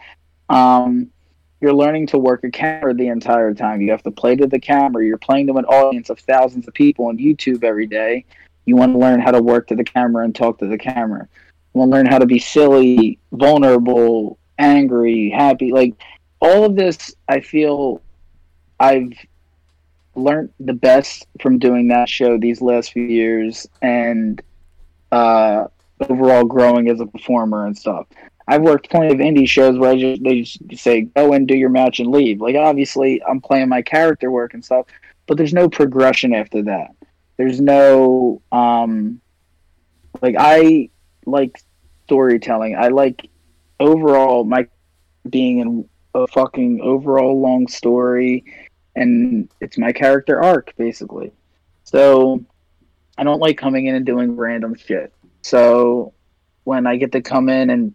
[0.49, 1.13] Um,
[1.61, 3.81] you're learning to work a camera the entire time.
[3.81, 5.05] You have to play to the camera.
[5.05, 8.25] You're playing to an audience of thousands of people on YouTube every day.
[8.67, 11.29] You want to learn how to work to the camera and talk to the camera.
[11.75, 15.73] You want to learn how to be silly, vulnerable, angry, happy.
[15.73, 15.95] Like
[16.41, 18.03] all of this, I feel
[18.79, 19.13] I've
[20.15, 24.41] learned the best from doing that show these last few years and
[25.11, 25.67] uh,
[26.09, 28.07] overall growing as a performer and stuff.
[28.47, 31.57] I've worked plenty of indie shows where I just they just say go and do
[31.57, 32.41] your match and leave.
[32.41, 34.87] Like obviously I'm playing my character work and stuff,
[35.27, 36.89] but there's no progression after that.
[37.37, 39.21] There's no um
[40.21, 40.91] like I
[41.27, 41.59] like
[42.05, 42.77] storytelling.
[42.77, 43.29] I like
[43.81, 44.67] overall my
[45.29, 48.45] being in a fucking overall long story
[48.95, 51.33] and it's my character arc basically.
[51.85, 52.45] So
[53.17, 55.15] I don't like coming in and doing random shit.
[55.43, 56.13] So
[56.65, 57.95] when I get to come in and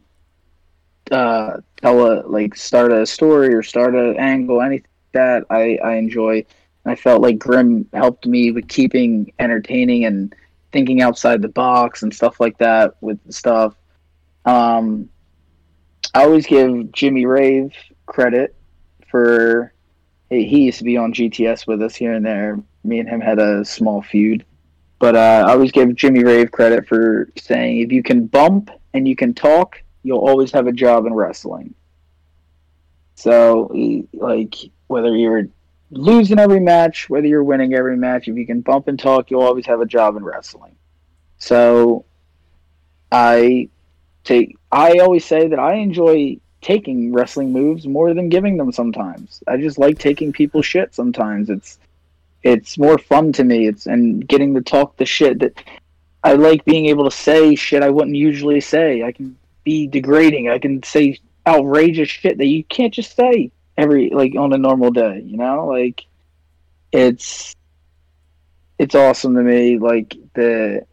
[1.11, 5.77] uh, tell a like start a story or start an angle, anything like that I
[5.83, 6.45] I enjoy.
[6.85, 10.33] I felt like Grim helped me with keeping entertaining and
[10.71, 13.75] thinking outside the box and stuff like that with stuff.
[14.45, 15.09] Um,
[16.13, 17.73] I always give Jimmy Rave
[18.05, 18.55] credit
[19.09, 19.73] for
[20.29, 22.59] he, he used to be on GTS with us here and there.
[22.83, 24.45] Me and him had a small feud,
[24.99, 29.07] but uh, I always give Jimmy Rave credit for saying if you can bump and
[29.07, 31.73] you can talk, you'll always have a job in wrestling.
[33.15, 33.71] So,
[34.13, 34.55] like,
[34.87, 35.47] whether you're
[35.91, 39.41] losing every match, whether you're winning every match, if you can bump and talk, you'll
[39.41, 40.75] always have a job in wrestling.
[41.37, 42.05] So,
[43.11, 43.69] I
[44.23, 44.57] take.
[44.71, 48.71] I always say that I enjoy taking wrestling moves more than giving them.
[48.71, 50.93] Sometimes I just like taking people's shit.
[50.93, 51.79] Sometimes it's
[52.43, 53.67] it's more fun to me.
[53.67, 55.53] It's and getting to talk the shit that
[56.23, 59.03] I like being able to say shit I wouldn't usually say.
[59.03, 60.49] I can be degrading.
[60.49, 64.91] I can say outrageous shit that you can't just say every like on a normal
[64.91, 65.67] day, you know?
[65.67, 66.05] Like
[66.91, 67.55] it's
[68.77, 70.85] it's awesome to me like the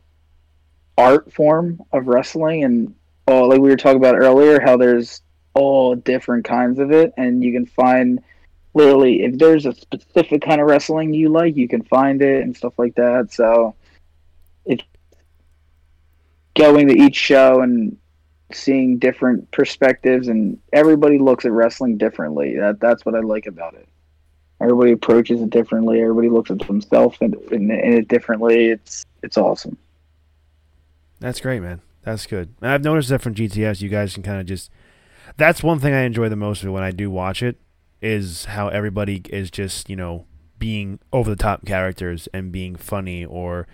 [0.98, 2.94] art form of wrestling and
[3.28, 5.22] oh like we were talking about earlier how there's
[5.54, 8.20] all different kinds of it and you can find
[8.74, 12.56] literally if there's a specific kind of wrestling you like you can find it and
[12.56, 13.74] stuff like that so
[14.64, 14.82] it
[16.54, 17.96] going to each show and
[18.52, 22.56] seeing different perspectives and everybody looks at wrestling differently.
[22.56, 23.88] That that's what I like about it.
[24.60, 26.00] Everybody approaches it differently.
[26.00, 28.66] Everybody looks at themselves in, in, it differently.
[28.66, 29.76] It's it's awesome.
[31.20, 31.80] That's great, man.
[32.02, 32.54] That's good.
[32.60, 34.70] And I've noticed that from GTS, you guys can kind of just.
[35.36, 37.60] That's one thing I enjoy the most when I do watch it,
[38.00, 40.26] is how everybody is just you know
[40.58, 43.66] being over the top characters and being funny or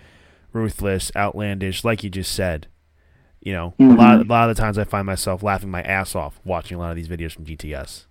[0.51, 2.67] ruthless, outlandish, like you just said.
[3.43, 3.93] You know, Mhm.
[3.93, 6.77] a lot a lot of the times I find myself laughing my ass off watching
[6.77, 8.05] a lot of these videos from GTS.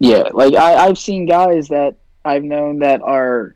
[0.00, 1.94] Yeah, like I, I've seen guys that
[2.24, 3.54] I've known that are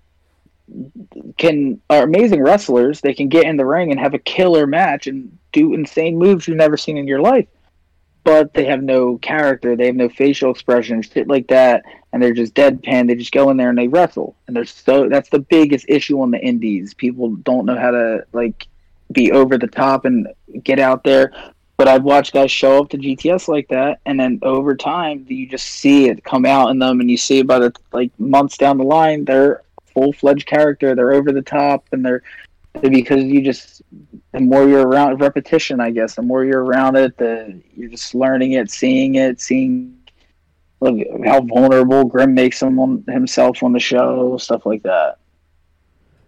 [1.37, 3.01] can are amazing wrestlers.
[3.01, 6.47] They can get in the ring and have a killer match and do insane moves
[6.47, 7.49] you've never seen in your life.
[8.23, 9.75] But they have no character.
[9.75, 13.07] They have no facial expression, shit like that, and they're just deadpan.
[13.07, 15.09] They just go in there and they wrestle, and they're so.
[15.09, 16.93] That's the biggest issue on the indies.
[16.95, 18.67] People don't know how to like
[19.13, 20.29] be over the top and
[20.63, 21.33] get out there.
[21.77, 25.47] But I've watched guys show up to GTS like that, and then over time, you
[25.47, 28.77] just see it come out in them, and you see by the like months down
[28.77, 30.95] the line, they're full fledged character.
[30.95, 32.23] They're over the top, and they're
[32.83, 33.83] because you just
[34.33, 38.15] the more you're around repetition, I guess, the more you're around it, the you're just
[38.15, 39.97] learning it, seeing it, seeing
[40.81, 45.19] look how vulnerable Grim makes him on, himself on the show, stuff like that.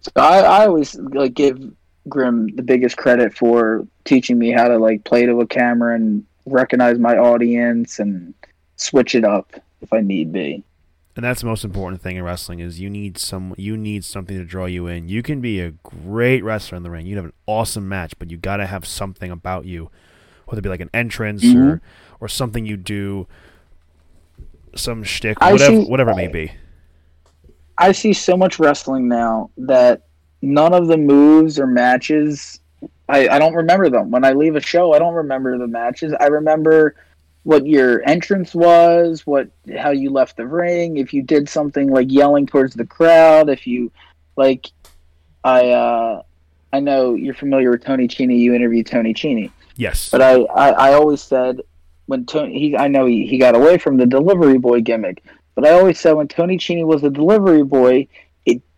[0.01, 1.61] So I, I always like give
[2.09, 6.25] Grim the biggest credit for teaching me how to like play to a camera and
[6.47, 8.35] recognize my audience and
[8.77, 10.65] switch it up if I need be.
[11.15, 14.37] And that's the most important thing in wrestling is you need some you need something
[14.37, 15.09] to draw you in.
[15.09, 17.07] You can be a great wrestler in the ring.
[17.07, 19.91] You have an awesome match, but you got to have something about you,
[20.47, 21.57] whether it be like an entrance Mhm.
[21.57, 21.81] or
[22.21, 23.27] or something you do,
[24.75, 26.53] some shtick, whatever see- whatever it may be.
[27.79, 30.03] I see so much wrestling now that
[30.43, 32.61] none of the moves or matches
[33.09, 34.11] I, I don't remember them.
[34.11, 36.15] When I leave a show, I don't remember the matches.
[36.19, 36.97] I remember
[37.43, 42.11] what your entrance was, what how you left the ring, if you did something like
[42.11, 43.91] yelling towards the crowd, if you
[44.37, 44.71] like
[45.45, 46.23] I uh
[46.73, 49.51] I know you're familiar with Tony Cheney, you interviewed Tony Cheney.
[49.77, 50.11] Yes.
[50.11, 51.61] But I, I, I always said
[52.07, 55.23] when Tony, he, I know he, he got away from the delivery boy gimmick,
[55.55, 58.07] but I always said when Tony Cheney was a delivery boy,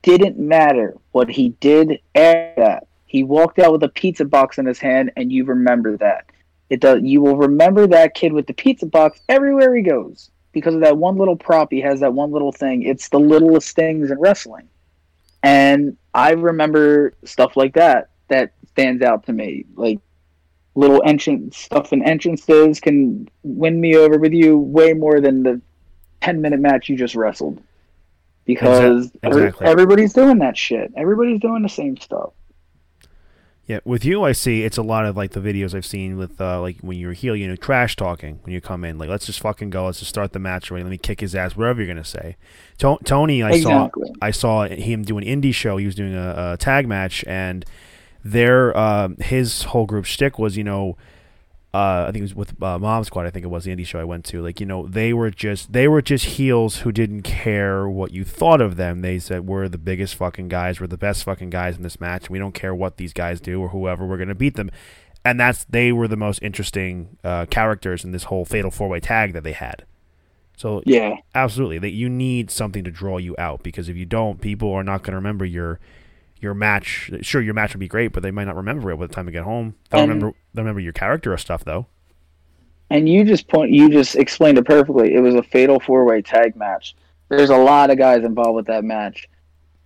[0.05, 2.87] didn't matter what he did after that.
[3.07, 6.27] He walked out with a pizza box in his hand, and you remember that.
[6.69, 7.03] It does.
[7.03, 10.99] You will remember that kid with the pizza box everywhere he goes because of that
[10.99, 11.71] one little prop.
[11.71, 12.83] He has that one little thing.
[12.83, 14.69] It's the littlest things in wrestling,
[15.43, 19.67] and I remember stuff like that that stands out to me.
[19.77, 20.01] Like
[20.75, 25.61] little entrance stuff and entrances can win me over with you way more than the
[26.21, 27.63] 10 minute match you just wrestled
[28.45, 29.67] because Exa- exactly.
[29.67, 32.33] everybody's doing that shit everybody's doing the same stuff
[33.67, 36.39] Yeah, with you, I see it's a lot of like the videos I've seen with
[36.39, 38.99] uh, like when you're heel, you know, trash talking when you come in.
[38.99, 39.87] Like, let's just fucking go.
[39.87, 40.85] Let's just start the match already.
[40.85, 41.57] Let me kick his ass.
[41.57, 42.37] Whatever you're gonna say.
[42.81, 44.07] To- Tony, I Exactly.
[44.09, 45.79] saw, I saw him do an indie show.
[45.79, 47.65] He was doing a, a tag match, and
[48.23, 50.99] their um, his whole group shtick was, you know,
[51.75, 53.27] uh, I think it was with uh, Mom Squad.
[53.27, 54.41] I think it was the indie show I went to.
[54.41, 58.23] Like, you know, they were just they were just heels who didn't care what you
[58.23, 59.01] thought of them.
[59.01, 60.81] They said we're the biggest fucking guys.
[60.81, 62.31] We're the best fucking guys in this match.
[62.31, 64.07] We don't care what these guys do or whoever.
[64.07, 64.71] We're gonna beat them.
[65.25, 69.01] And that's they were the most interesting uh, characters in this whole fatal four way
[69.01, 69.85] tag that they had.
[70.57, 74.41] So yeah absolutely, that you need something to draw you out because if you don't,
[74.41, 75.81] people are not going to remember your
[76.41, 77.11] your match.
[77.23, 79.27] Sure, your match would be great, but they might not remember it by the time
[79.27, 79.75] they get home.
[79.91, 81.87] They'll And- remember they'll remember your character or stuff though.
[82.91, 86.21] and you just point you just explained it perfectly it was a fatal four way
[86.21, 86.95] tag match
[87.31, 89.27] there's a lot of guys involved with that match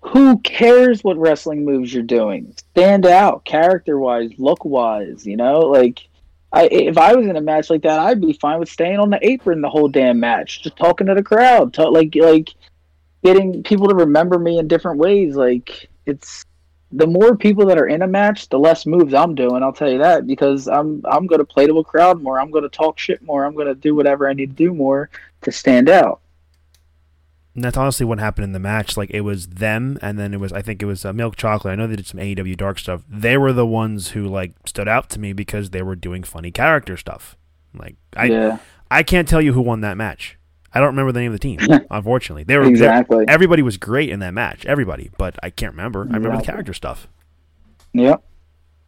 [0.00, 5.60] who cares what wrestling moves you're doing stand out character wise look wise you know
[5.60, 6.06] like
[6.52, 9.10] I, if I was in a match like that, I'd be fine with staying on
[9.10, 12.48] the apron the whole damn match, just talking to the crowd, talk, like like
[13.22, 15.36] getting people to remember me in different ways.
[15.36, 16.44] Like it's
[16.90, 19.62] the more people that are in a match, the less moves I'm doing.
[19.62, 22.40] I'll tell you that because I'm I'm going to play to a crowd more.
[22.40, 23.44] I'm going to talk shit more.
[23.44, 25.10] I'm going to do whatever I need to do more
[25.42, 26.20] to stand out.
[27.54, 28.96] And that's honestly what happened in the match.
[28.96, 31.72] Like it was them, and then it was I think it was uh, Milk Chocolate.
[31.72, 33.02] I know they did some AEW Dark stuff.
[33.08, 36.50] They were the ones who like stood out to me because they were doing funny
[36.50, 37.36] character stuff.
[37.74, 38.58] Like I yeah,
[38.90, 40.37] I can't tell you who won that match.
[40.78, 41.58] I don't remember the name of the team.
[41.90, 43.24] unfortunately, they were they- exactly.
[43.26, 44.64] everybody was great in that match.
[44.64, 46.02] Everybody, but I can't remember.
[46.02, 47.08] I remember the character stuff.
[47.94, 48.22] Yep.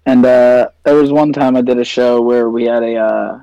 [0.07, 3.41] And uh, there was one time I did a show where we had a uh,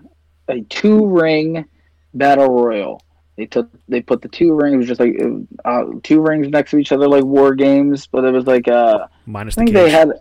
[0.48, 1.66] a two ring
[2.14, 3.02] battle royal.
[3.36, 5.20] They took they put the two rings just like
[5.66, 9.08] uh, two rings next to each other like war games, but it was like uh,
[9.26, 9.84] Minus I think cage.
[9.84, 10.12] they had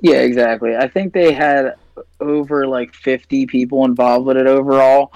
[0.00, 0.76] yeah exactly.
[0.76, 1.76] I think they had
[2.18, 5.12] over like 50 people involved with it overall.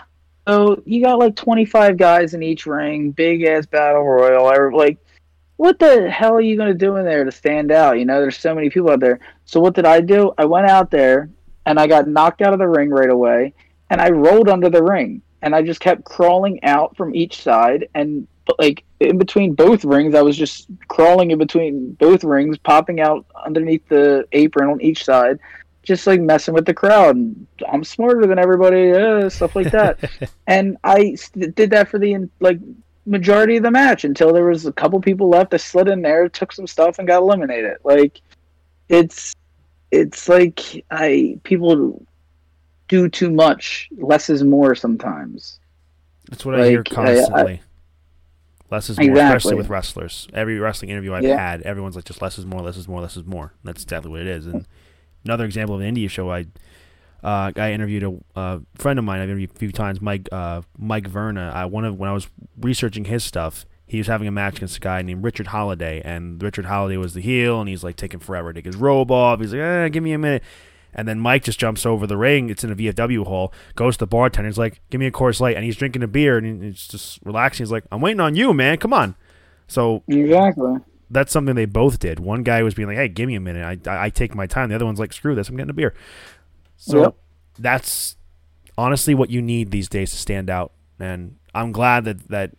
[0.47, 4.47] So you got like 25 guys in each ring, big ass battle royal.
[4.47, 4.99] I, Like,
[5.57, 7.99] what the hell are you going to do in there to stand out?
[7.99, 9.21] You know, there's so many people out there.
[9.45, 10.33] So what did I do?
[10.37, 11.31] I went out there
[11.65, 13.55] and I got knocked out of the ring right away
[13.91, 17.89] and I rolled under the ring and I just kept crawling out from each side
[17.95, 18.27] and
[18.59, 23.25] like in between both rings, I was just crawling in between both rings, popping out
[23.45, 25.39] underneath the apron on each side,
[25.85, 27.17] just like messing with the crowd.
[27.71, 29.99] I'm smarter than everybody, uh, stuff like that.
[30.47, 31.17] and I
[31.55, 32.59] did that for the like
[33.07, 35.55] majority of the match until there was a couple people left.
[35.55, 37.79] I slid in there, took some stuff, and got eliminated.
[37.85, 38.21] Like
[38.89, 39.35] it's
[39.91, 42.05] it's like I people
[42.89, 43.89] do too much.
[43.97, 45.61] Less is more sometimes.
[46.31, 47.53] That's what like, I hear constantly.
[47.53, 47.61] I, I,
[48.71, 49.37] less is more, exactly.
[49.37, 50.29] especially with wrestlers.
[50.33, 51.37] Every wrestling interview I've yeah.
[51.37, 53.53] had, everyone's like, just less is more, less is more, less is more.
[53.63, 54.47] That's exactly what it is.
[54.47, 54.67] And
[55.25, 56.47] another example of an indie show, I
[57.23, 59.21] uh, I interviewed a friend of mine.
[59.21, 61.51] I've interviewed a few times, Mike uh, Mike Verna.
[61.55, 62.29] I one of when I was
[62.61, 66.43] researching his stuff, he was having a match against a guy named Richard Holliday, and
[66.43, 69.41] Richard Holliday was the heel, and he's like taking forever to take his robe off.
[69.41, 70.43] He's like, eh, "Give me a minute."
[70.97, 72.51] And then Mike just jumps over the ring.
[72.51, 73.53] It's in a VFW hall.
[73.75, 74.49] Goes to the bartender.
[74.49, 77.19] He's like, "Give me a Coors Light," and he's drinking a beer and he's just
[77.25, 77.65] relaxing.
[77.65, 78.77] He's like, "I'm waiting on you, man.
[78.77, 79.17] Come on."
[79.67, 80.75] So exactly,
[81.15, 82.21] that's something they both did.
[82.21, 83.87] One guy was being like, "Hey, give me a minute.
[83.87, 85.49] I I, take my time." The other one's like, "Screw this.
[85.49, 85.95] I'm getting a beer."
[86.77, 87.17] So yep.
[87.59, 88.17] that's
[88.77, 90.73] honestly what you need these days to stand out.
[90.99, 92.53] And I'm glad that that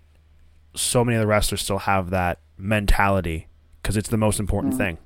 [0.76, 3.48] so many of the wrestlers still have that mentality
[3.82, 4.78] because it's the most important mm.
[4.78, 4.98] thing.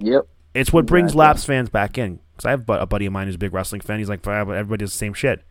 [0.00, 0.26] Yep.
[0.54, 1.18] It's what brings exactly.
[1.18, 2.20] Laps fans back in.
[2.36, 3.98] Because I have a buddy of mine who's a big wrestling fan.
[3.98, 5.42] He's like, but everybody does the same shit.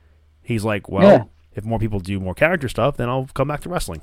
[0.42, 1.24] He's like, well, yeah.
[1.56, 4.02] if more people do more character stuff, then I'll come back to wrestling.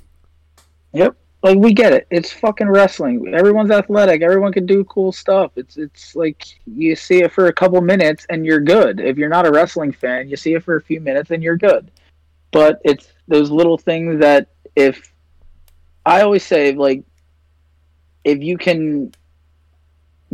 [0.92, 1.16] Yep.
[1.42, 2.06] Like we get it.
[2.10, 3.34] It's fucking wrestling.
[3.34, 4.20] Everyone's athletic.
[4.20, 5.52] Everyone can do cool stuff.
[5.56, 9.00] It's it's like you see it for a couple minutes and you're good.
[9.00, 11.56] If you're not a wrestling fan, you see it for a few minutes and you're
[11.56, 11.90] good.
[12.50, 15.12] But it's those little things that if
[16.04, 17.04] I always say like
[18.24, 19.12] if you can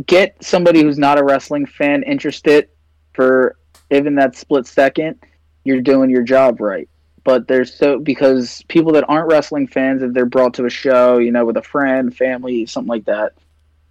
[0.05, 2.69] get somebody who's not a wrestling fan interested
[3.13, 3.57] for
[3.91, 5.23] even that split second,
[5.63, 6.89] you're doing your job right.
[7.27, 11.17] But there's so because people that aren't wrestling fans, if they're brought to a show,
[11.17, 13.33] you know, with a friend, family, something like that,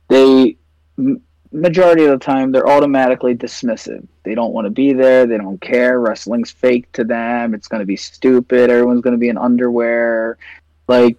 [0.08, 0.56] they
[1.52, 4.08] majority of the time they're automatically dismissive.
[4.22, 5.26] They don't want to be there.
[5.26, 6.00] They don't care.
[6.00, 7.52] Wrestling's fake to them.
[7.52, 8.70] It's going to be stupid.
[8.70, 10.38] Everyone's going to be in underwear.
[10.88, 11.18] Like,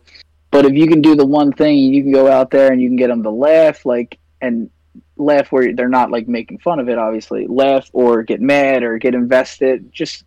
[0.49, 2.89] but if you can do the one thing, you can go out there and you
[2.89, 3.85] can get them to laugh.
[3.85, 4.71] Like, and
[5.17, 7.47] laugh where they're not like making fun of it obviously.
[7.47, 9.91] Laugh or get mad or get invested.
[9.91, 10.25] Just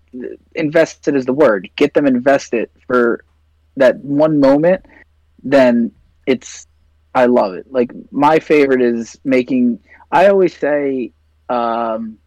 [0.54, 1.70] invested is the word.
[1.76, 3.24] Get them invested for
[3.76, 4.84] that one moment
[5.42, 5.92] then
[6.26, 6.66] it's
[7.14, 7.70] i love it.
[7.70, 9.80] Like my favorite is making
[10.12, 11.12] i always say
[11.48, 12.18] um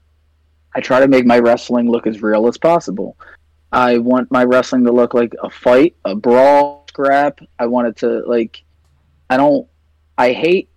[0.76, 3.18] i try to make my wrestling look as real as possible.
[3.72, 7.40] I want my wrestling to look like a fight a brawl scrap.
[7.60, 8.64] I want it to like
[9.30, 9.68] i don't
[10.18, 10.70] i hate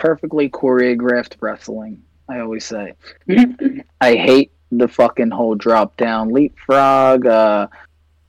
[0.00, 2.02] perfectly choreographed wrestling.
[2.28, 2.94] I always say.
[4.00, 7.26] I hate the fucking whole drop down leapfrog.
[7.26, 7.68] Uh,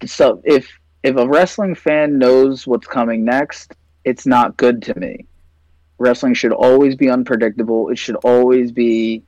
[0.06, 0.70] so if
[1.04, 5.26] if a wrestling fan knows what's coming next, it's not good to me.
[5.98, 7.90] Wrestling should always be unpredictable.
[7.90, 9.24] It should always be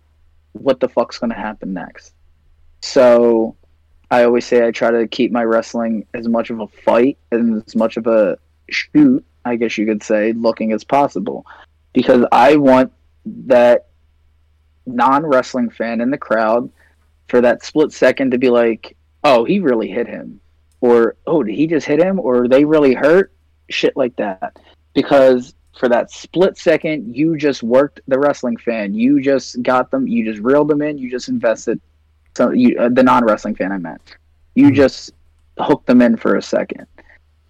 [0.54, 2.14] what the fuck's going to happen next.
[2.82, 3.56] So
[4.12, 7.64] I always say I try to keep my wrestling as much of a fight and
[7.66, 8.38] as much of a
[8.70, 11.46] shoot, I guess you could say, looking as possible
[11.94, 12.91] because I want
[13.26, 13.88] that
[14.86, 16.70] non wrestling fan in the crowd
[17.30, 20.39] for that split second to be like, oh, he really hit him.
[20.82, 22.20] Or, oh, did he just hit him?
[22.20, 23.32] Or they really hurt?
[23.70, 24.60] Shit like that.
[24.94, 28.94] Because for that split second, you just worked the wrestling fan.
[28.94, 30.08] You just got them.
[30.08, 30.98] You just reeled them in.
[30.98, 31.80] You just invested.
[32.36, 34.18] So you, uh, the non wrestling fan, I meant.
[34.56, 34.76] You mm-hmm.
[34.76, 35.14] just
[35.58, 36.86] hooked them in for a second.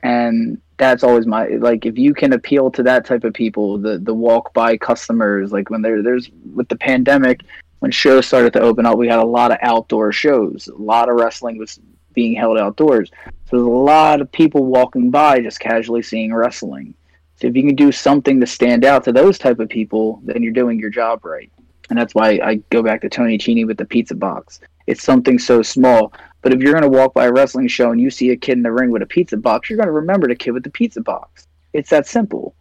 [0.04, 3.98] And that's always my like if you can appeal to that type of people the
[3.98, 7.42] the walk by customers like when there there's with the pandemic
[7.80, 11.10] when shows started to open up we had a lot of outdoor shows a lot
[11.10, 11.80] of wrestling was
[12.14, 13.12] being held outdoors.
[13.26, 16.94] So there's a lot of people walking by just casually seeing wrestling.
[17.36, 20.44] So if you can do something to stand out to those type of people then
[20.44, 21.52] you're doing your job right.
[21.90, 24.62] And that's why i go back to tony Chini with the pizza box.
[24.88, 26.14] It's something so small
[26.44, 28.58] but if you're going to walk by a wrestling show and you see a kid
[28.58, 30.70] in the ring with a pizza box, you're going to remember the kid with the
[30.70, 31.48] pizza box.
[31.74, 32.54] It's that simple.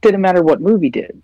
[0.00, 1.22] Didn't matter what movie did.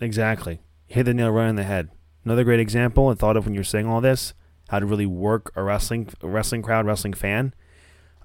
[0.00, 0.60] Exactly.
[0.86, 1.88] hit the nail right on the head.
[2.24, 4.34] Another great example I thought of when you're saying all this,
[4.68, 7.54] how to really work a wrestling a wrestling crowd, wrestling fan.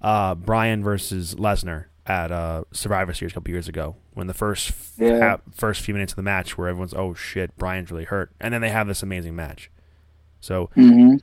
[0.01, 4.73] Uh, Bryan versus Lesnar at uh, Survivor Series a couple years ago when the first
[4.97, 5.37] Yeah.
[5.51, 8.61] first few minutes of the match where everyone's oh shit Bryan's really hurt and then
[8.61, 9.69] they have this amazing match.
[10.41, 11.15] So hmm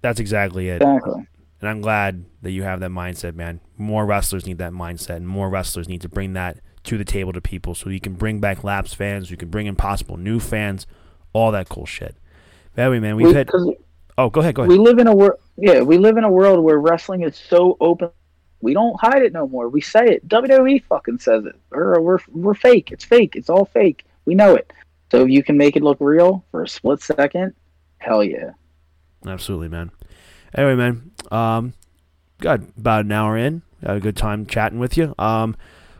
[0.00, 0.82] that's exactly it.
[0.82, 1.26] Exactly.
[1.60, 3.60] And I'm glad that you have that mindset, man.
[3.78, 7.32] More wrestlers need that mindset, and more wrestlers need to bring that to the table
[7.32, 10.40] to people so you can bring back lapsed fans, you can bring in possible new
[10.40, 10.86] fans,
[11.32, 12.16] all that cool shit.
[12.74, 13.50] But anyway, man, we've We, had.
[14.18, 14.70] Oh, go ahead, go ahead.
[14.70, 15.38] we live in a world.
[15.56, 18.10] Yeah, we live in a world where wrestling is so open.
[18.60, 19.68] We don't hide it no more.
[19.68, 20.28] We say it.
[20.28, 21.56] WWE fucking says it.
[21.70, 22.90] Or we're we're fake.
[22.90, 23.36] It's fake.
[23.36, 24.04] It's all fake.
[24.24, 24.72] We know it.
[25.10, 27.54] So if you can make it look real for a split second,
[28.02, 28.50] hell yeah.
[29.26, 29.90] Absolutely, man.
[30.54, 31.72] Anyway, man, um,
[32.40, 33.62] got about an hour in.
[33.82, 35.14] Had a good time chatting with you.
[35.18, 35.56] Um,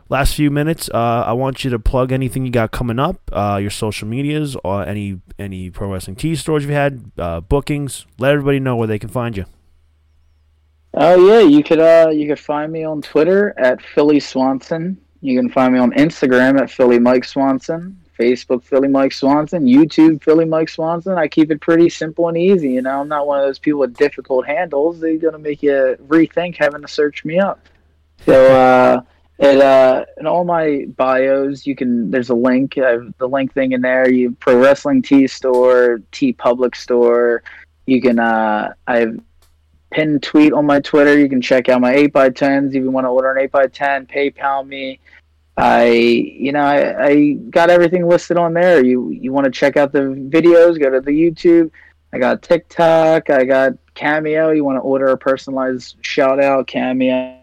[0.09, 3.59] last few minutes, uh, I want you to plug anything you got coming up, uh,
[3.61, 8.07] your social medias, or any any Pro Wrestling Tees stores you've had, uh, bookings.
[8.19, 9.47] Let everybody know where they can find you.
[10.95, 15.01] Oh yeah, you could uh you could find me on Twitter at Philly Swanson.
[15.23, 20.23] You can find me on Instagram at Philly Mike Swanson, Facebook Philly Mike Swanson, YouTube
[20.23, 21.19] Philly Mike Swanson.
[21.19, 22.71] I keep it pretty simple and easy.
[22.73, 25.01] You know, I'm not one of those people with difficult handles.
[25.01, 27.61] They're gonna make you rethink having to search me up.
[28.25, 29.03] So uh,
[29.39, 32.75] it uh, in all my bios, you can there's a link.
[32.75, 34.11] The link thing in there.
[34.11, 37.43] You pro wrestling T store, TeePublic store.
[37.87, 39.21] You can uh, I've
[39.91, 41.19] pinned tweet on my Twitter.
[41.19, 42.69] You can check out my 8x10s.
[42.69, 45.01] If you want to order an 8x10, PayPal me.
[45.57, 48.85] I, you know, I, I got everything listed on there.
[48.85, 51.71] You, you want to check out the videos, go to the YouTube.
[52.13, 53.31] I got TikTok.
[53.31, 54.51] I got Cameo.
[54.51, 57.39] You want to order a personalized shout out, Cameo,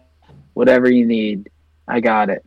[0.54, 1.50] whatever you need.
[1.88, 2.44] I got it.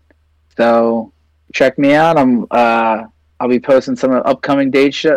[0.58, 1.12] So
[1.54, 2.18] check me out.
[2.18, 3.04] I'm, uh,
[3.40, 5.08] I'll be posting some upcoming dates sh-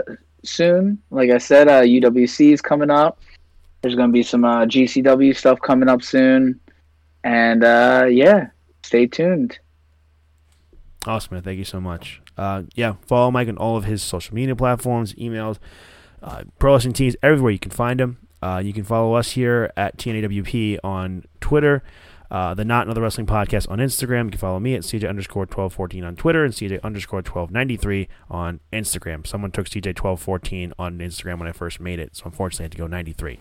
[0.44, 1.00] soon.
[1.10, 3.20] Like I said, uh, UWC is coming up.
[3.82, 6.58] There's going to be some uh, GCW stuff coming up soon.
[7.22, 8.48] And uh, yeah,
[8.82, 9.58] stay tuned.
[11.06, 11.42] Awesome, man.
[11.42, 12.20] Thank you so much.
[12.36, 15.58] Uh, yeah, follow Mike on all of his social media platforms, emails,
[16.22, 18.18] uh, Pro Wrestling Tees, everywhere you can find him.
[18.42, 21.82] Uh, you can follow us here at TNAWP on Twitter,
[22.30, 24.24] uh, the Not Another Wrestling Podcast on Instagram.
[24.24, 28.60] You can follow me at CJ underscore 1214 on Twitter and CJ underscore 1293 on
[28.72, 29.26] Instagram.
[29.26, 32.72] Someone took CJ 1214 on Instagram when I first made it, so unfortunately I had
[32.72, 33.40] to go 93.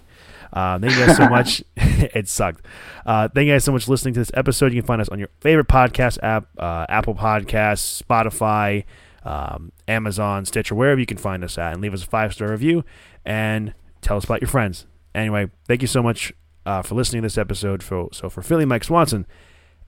[0.55, 1.63] Uh, thank you guys so much.
[1.75, 2.65] it sucked.
[3.05, 4.73] Uh, thank you guys so much for listening to this episode.
[4.73, 8.85] You can find us on your favorite podcast app, uh, Apple Podcasts, Spotify,
[9.23, 12.49] um, Amazon, Stitcher, wherever you can find us at, and leave us a five star
[12.49, 12.85] review
[13.25, 14.85] and tell us about your friends.
[15.13, 16.31] Anyway, thank you so much
[16.65, 17.83] uh, for listening to this episode.
[17.83, 19.25] For, so for Philly Mike Swanson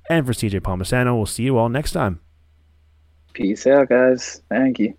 [0.10, 2.20] and for CJ Palmisano, we'll see you all next time.
[3.34, 4.42] Peace out, guys.
[4.50, 4.98] Thank you.